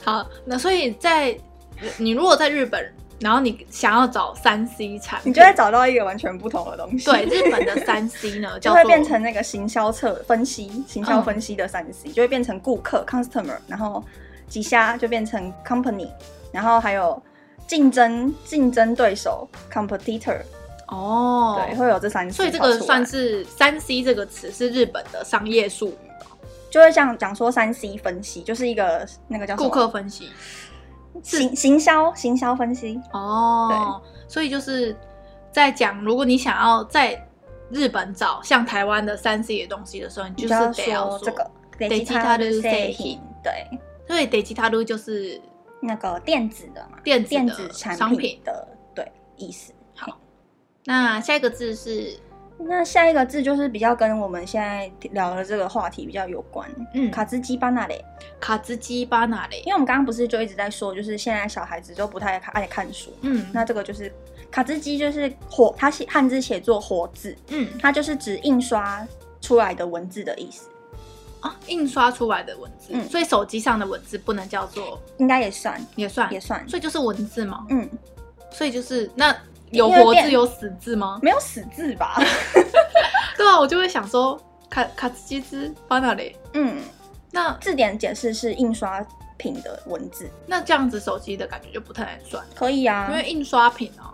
[0.03, 1.33] 好，那所以在
[1.97, 2.93] 你如果在日本。
[3.23, 7.05] 然后你想要找三 C 产品，你就会找到一个完全不同的东西。
[7.05, 14.03] 对，日本的 三 C 呢，就会变成那个行销策分析、行销分析的三 C，、嗯、就会变成顾客 customer，然后
[14.49, 16.09] 几下就变成 company，
[16.51, 17.21] 然后还有
[17.65, 20.41] 竞争竞争对手 competitor。
[20.87, 22.35] 哦，对，会有这三 C。
[22.35, 26.27] 所以这个算是三 C 这个词是日本的商业术语吗？
[26.69, 30.29] 就会这样讲说三 C 分析就是一个那个叫顾客分析。
[31.22, 34.96] 行行销行销分析哦，对，所以就是
[35.50, 37.26] 在讲，如果你想要在
[37.70, 42.62] 日本找像台湾的三 C 的东西的时候，你就是得要说这个デジタル制
[42.92, 45.40] 品，对，所以デジタル就是
[45.80, 49.72] 那个电子的嘛，电子电子产品品的对意思。
[49.96, 50.16] 好，
[50.84, 52.18] 那下一个字是。
[52.65, 58.03] 那下一个字就是比较跟我们现在聊的这个话题比较有关，嗯，卡兹基巴纳雷，
[58.39, 64.11] 卡兹基巴纳雷，因为我们刚刚不是就一直在说，就是现在小孩子都不太爱看书，嗯，那这个就是
[64.49, 69.05] 卡兹基就是活，它写汉字写作活字，嗯，它就是指印刷
[69.41, 70.69] 出来的文字的意思
[71.41, 77.65] 啊，印刷出来的文字，嗯，所以手机上的文字不能叫做，应该也算，也算，也算，所以就是文字嘛？
[77.69, 77.89] 嗯，
[78.51, 79.35] 所以就是那。
[79.73, 81.19] 有活字有死字吗？
[81.21, 82.15] 没有死字吧？
[83.35, 86.35] 对啊，我就会想说，卡卡兹基兹放哪里？
[86.53, 86.77] 嗯，
[87.31, 89.05] 那字典解释是印刷
[89.37, 92.43] 品的文字，那这样子手机的感觉就不太算。
[92.55, 94.13] 可以啊，因为印刷品哦，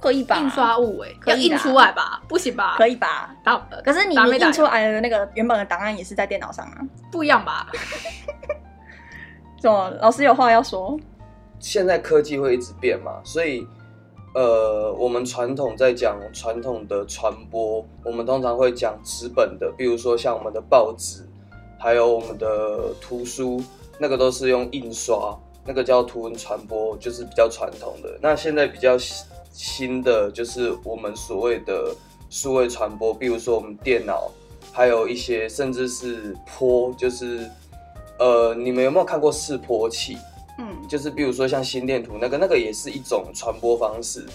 [0.00, 0.38] 可以吧？
[0.38, 2.22] 印刷物哎，要印出来吧？
[2.26, 2.76] 不行吧？
[2.78, 3.34] 可以吧？
[3.44, 6.80] 打，可是你你印出来的那个原本的档案也是在电脑上啊，
[7.12, 7.66] 不一样吧？
[9.60, 9.90] 怎么？
[10.00, 10.98] 老师有话要说？
[11.58, 13.66] 现在科技会一直变嘛，所以。
[14.32, 21.28] 呃，我们传统在讲传统的传播，我们通常会讲纸本的，比如说像我们的报纸，
[21.78, 23.60] 还有我们的图书，
[23.98, 28.16] 那个都是用印刷，那个叫图文传播，就是比较传统的。
[28.22, 28.96] 那现在比较
[29.52, 31.92] 新的就是我们所谓的
[32.28, 34.30] 数位传播，比如说我们电脑，
[34.70, 37.50] 还有一些甚至是波，就是
[38.20, 40.16] 呃，你们有没有看过示波器？
[40.60, 44.26] 嗯，就是比如说像心电图那个，那个也是一种传播方式。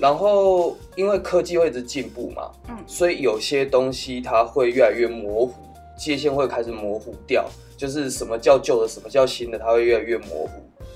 [0.00, 5.54] 然后因为科技会一直进步嘛，嗯，所以有些东西它会越来越模糊，
[5.96, 7.46] 界限会开始模糊掉。
[7.76, 10.50] 就是什么叫旧的，什么叫新的，它会越来越模糊。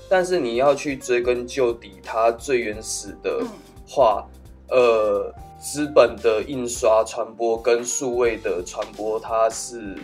[0.09, 3.45] 但是你要去追根究底，它最原始的
[3.85, 4.25] 话，
[4.69, 9.95] 嗯、呃，资本的印刷传播跟数位的传播，它是。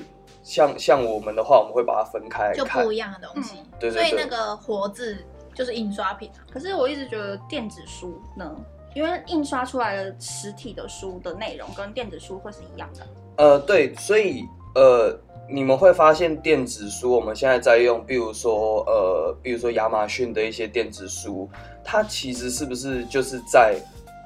[0.43, 3.55] 像像我们的话，我们会把它分开，就不一样的东西。
[3.59, 5.17] 嗯、对，对，对，所以那个活字
[5.55, 6.43] 就是印刷品啊。
[6.51, 8.53] 可是我一直觉得电子书呢，
[8.93, 13.07] 因为印刷出来的实体的书的内容跟电子书会是一样的。
[13.37, 14.43] 呃，对，所以
[14.75, 15.17] 呃，
[15.49, 21.49] 你们会发现电子书我们现在在用，比如说呃，比如说亚马逊的一些电子书，
[21.83, 23.75] 它其实是不是就是在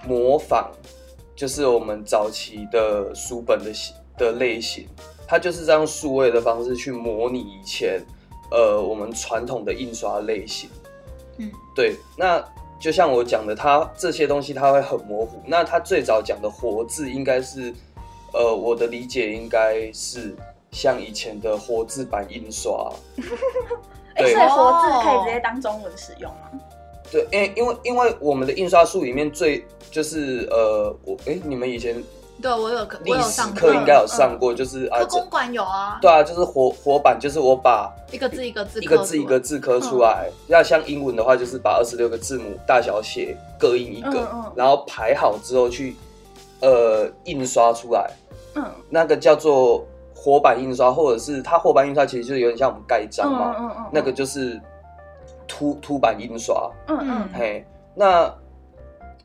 [0.06, 0.72] 模仿，
[1.36, 3.72] 就是我们早期的书本的
[4.18, 4.88] 的类型？
[5.28, 8.02] 它就是这样数位的方式去模拟以前，
[8.50, 10.70] 呃，我们传统的印刷类型。
[11.38, 11.98] 嗯，对。
[12.18, 12.42] 那
[12.80, 15.42] 就像我讲的，它这些东西它会很模糊。
[15.46, 17.74] 那它最早讲的活字，应该是，
[18.34, 20.34] 呃，我的理解应该是
[20.72, 22.90] 像以前的活字版印刷。
[24.16, 26.52] 对，所以活字可以直接当中文使用吗？
[27.12, 32.02] 对，因为因为因为我们的印刷术里面最就是呃，我哎，你们以前。
[32.40, 35.98] 对，我有课，历史课应该有上过，就是啊，公馆有啊。
[36.00, 40.30] 对啊，就是活活版，就是我把一个字一个字一个字一个字刻出来。
[40.48, 45.96] 要像英文的话，就是把二十六个字母大小写各印一个，然后排好之后去
[46.62, 48.10] 呃印刷出来。
[48.56, 49.84] 嗯，那个叫做
[50.14, 53.56] 活版印刷，或者是它活版印刷，其实就是有点像我们盖章嘛。
[53.58, 53.86] 嗯嗯。
[53.92, 54.62] 那个就是
[55.48, 56.72] 凸凸版印刷。
[56.88, 57.30] 嗯嗯。
[57.34, 57.66] 嘿，
[57.96, 58.32] 那。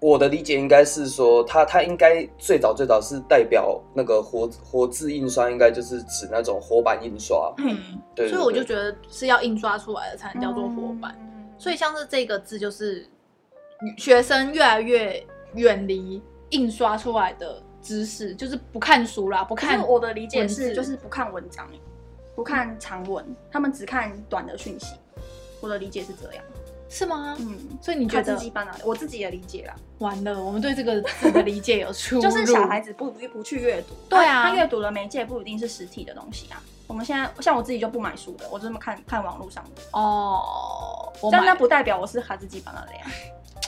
[0.02, 7.54] 我的理解应该是说，它它应该最早最早是代表那个活活字印刷，应该就是指那种活版印刷。
[7.58, 7.78] 嗯，
[8.12, 8.28] 对，对，对。
[8.30, 11.16] 所以我就觉得是要印刷出来的才能叫做活版。
[11.20, 13.06] 嗯、所以像是这个字，就是
[13.96, 15.24] 学生越来越
[15.54, 19.86] 远离印刷出来的知识，就是不看书啦，不看。
[19.86, 21.70] 我的理解是，就是不看文章，
[22.34, 24.96] 不看长文，他们只看短的讯息。
[25.60, 26.44] 我的理解是这样。
[26.92, 27.34] 是吗？
[27.40, 28.38] 嗯，所以你觉得
[28.84, 29.74] 我自己的理解啦。
[29.98, 32.20] 完了，我们对这个字的理解有出入。
[32.22, 36.62] 就是小孩子不不去阅读，对啊，他阅读的媒介不一定是实体的东西啊。
[36.86, 39.82] 我们现在像我自己就不买书的，我就这么看看网络上的。
[39.92, 43.10] 哦，但那不代表我是哈兹基巴纳雷啊。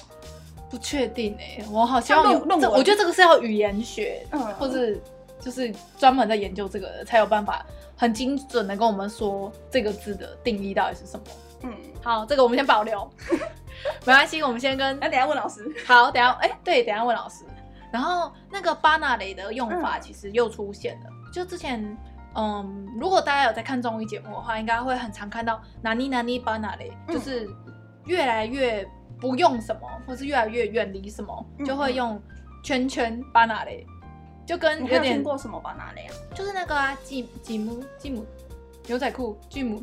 [0.68, 4.92] 不确定哎，我好像有论文，我觉得这个是要语言学，嗯，或者
[5.40, 7.64] 就是专门在研究这个的才有办法
[7.96, 11.24] 很精准的跟我们说这个字的定义到底是什么。
[11.62, 11.72] 嗯，
[12.04, 13.10] 好，这个我们先保留，
[14.04, 15.00] 没关系，我们先跟。
[15.00, 15.64] 那等下问老师。
[15.86, 17.44] 好，等下，哎、欸，对，等下问老师。
[17.90, 21.96] 然后那个巴纳雷的用法其实又出现了，嗯、就之前，
[22.34, 27.48] 嗯，如果大家有在看综艺节目的话，应该会很常看到哪里哪里巴纳雷，就是
[28.04, 28.86] 越来越
[29.18, 32.20] 不用什么，或是越来越远离什么，就会用
[32.62, 33.86] 圈圈巴纳雷，
[34.44, 35.02] 就跟有点。
[35.04, 36.12] 你听过什么巴纳雷啊？
[36.34, 38.26] 就是那个啊，吉吉姆吉姆
[38.86, 39.82] 牛仔裤，吉姆。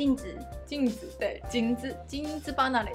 [0.00, 0.34] 镜子，
[0.64, 2.90] 镜子，对，金子，金子巴纳雷，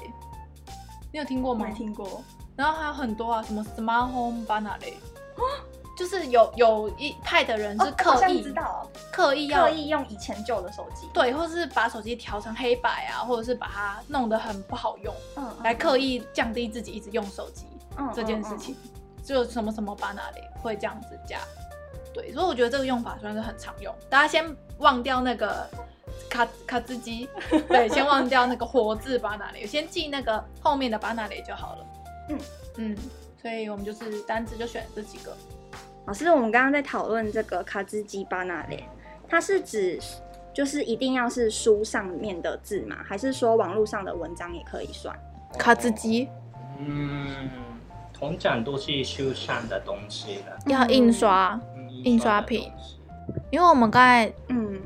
[1.13, 1.67] 你有听过吗？
[1.67, 2.23] 没听过。
[2.55, 4.97] 然后还有很多啊，什么 smart home 巴纳雷，
[5.95, 8.89] 就是有有一派的人是刻意、哦、知道。
[9.11, 17.67] 刻意要刻意用以前旧的手机，对，或是把手机调成黑白啊，或者是把它弄得很不好用，嗯，来刻意降低自己一直用手机、
[17.99, 18.75] 嗯、这件事情，
[19.23, 21.37] 就什么什么巴拿雷会这样子加，
[22.15, 23.93] 对，所以我觉得这个用法算是很常用。
[24.09, 24.43] 大家先
[24.79, 25.69] 忘掉那个
[26.29, 27.27] 卡卡兹基，
[27.67, 31.85] 对，先忘掉那个活字巴拿雷，先记那个后面的巴拿雷就好了。
[32.29, 32.39] 嗯
[32.77, 32.97] 嗯，
[33.41, 35.35] 所以我们就是单字就选这几个。
[36.05, 38.83] 老师，我们刚刚在讨论这个卡兹基巴拿雷，
[39.27, 39.99] 它是指
[40.53, 42.97] 就是一定要是书上面的字吗？
[43.03, 45.17] 还是说网络上的文章也可以算？
[45.57, 46.27] 卡兹基，
[46.79, 47.49] 嗯，
[48.13, 52.71] 通常都是书上的东西了，要印刷，嗯、印刷品。
[53.51, 54.79] 因为我们刚才嗯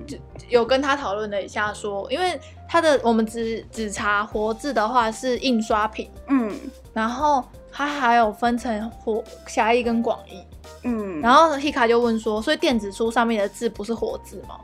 [0.48, 6.56] 有跟他讨论了一下说，说因为他的我们只只查活字的话是印刷品，嗯，
[6.94, 10.44] 然后它还有分成活狭义跟广义。
[10.84, 14.60] 嗯，然后 Hika 就问说，所以电子书上面的字不是活字吗？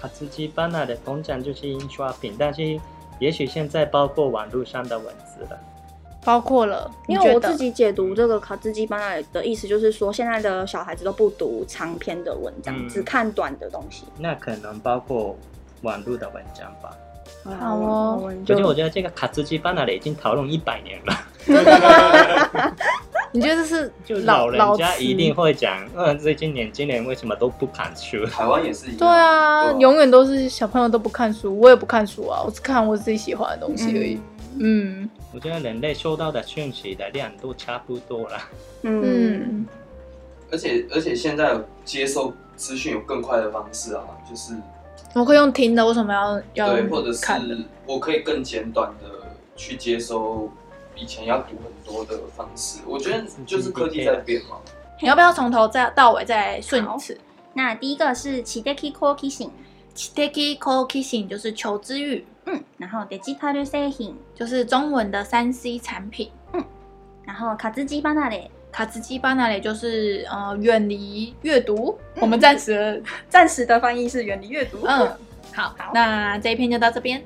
[0.00, 2.78] 卡兹基巴纳的通常就是印刷品，但是
[3.18, 5.58] 也许现在包括网络上的文字了，
[6.24, 6.90] 包括了。
[7.06, 14.04] 因为我自己解读这个卡兹基巴纳的意思，就是说现在的小孩子都不读长篇的文章，嗯、只看短的东西。
[14.18, 15.36] 那可能包括
[15.82, 16.90] 网络的文章吧。
[17.44, 21.14] 好哦，而且我觉得这个卡兹基巴纳的已经讨论一百年了。
[21.44, 21.78] 真的
[22.54, 22.72] 吗？
[23.32, 28.24] 你觉得这是就老人家一定会讲，嗯，最近年轻人为什么都不看书？
[28.26, 28.98] 台湾也是一样。
[28.98, 34.20] 对啊，永远都是小朋友都不看书，我也不看书啊，我只看我自己喜欢的东西而已。
[34.60, 38.38] 嗯，嗯我觉得人类收到的讯息的量都差不多了。
[38.82, 39.66] 嗯，嗯
[40.52, 44.54] 而且而且现在接受资讯有更快的方式啊，就是
[45.14, 47.26] 我可以用听的，为什么要要对，或者是
[47.86, 49.26] 我可以更简短的
[49.56, 50.48] 去接收。
[50.96, 54.56] 以前要读很多的方式，我觉得就是科技在变嘛。
[55.02, 57.18] 你要不要从头再到尾再顺一次？
[57.52, 59.50] 那第一个是知的好奇心，
[59.92, 62.24] 知的好奇心就是求知欲。
[62.45, 66.31] 嗯，然后デジタル制品就是中文的三 C 产品。
[66.53, 66.63] 嗯，
[67.25, 71.97] 然后卡兹基离れ，卡兹基离れ就是呃远离阅读。
[72.15, 74.79] 嗯、我们暂时 暂时的翻译是远离阅读。
[74.85, 75.07] 嗯，
[75.53, 77.21] 好，好，那这一篇就到这边。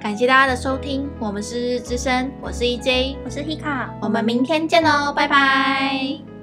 [0.00, 6.33] 感谢大家的收听，我们是日日之声，我是 EJ，我是 Hika，我们明天见喽，拜拜。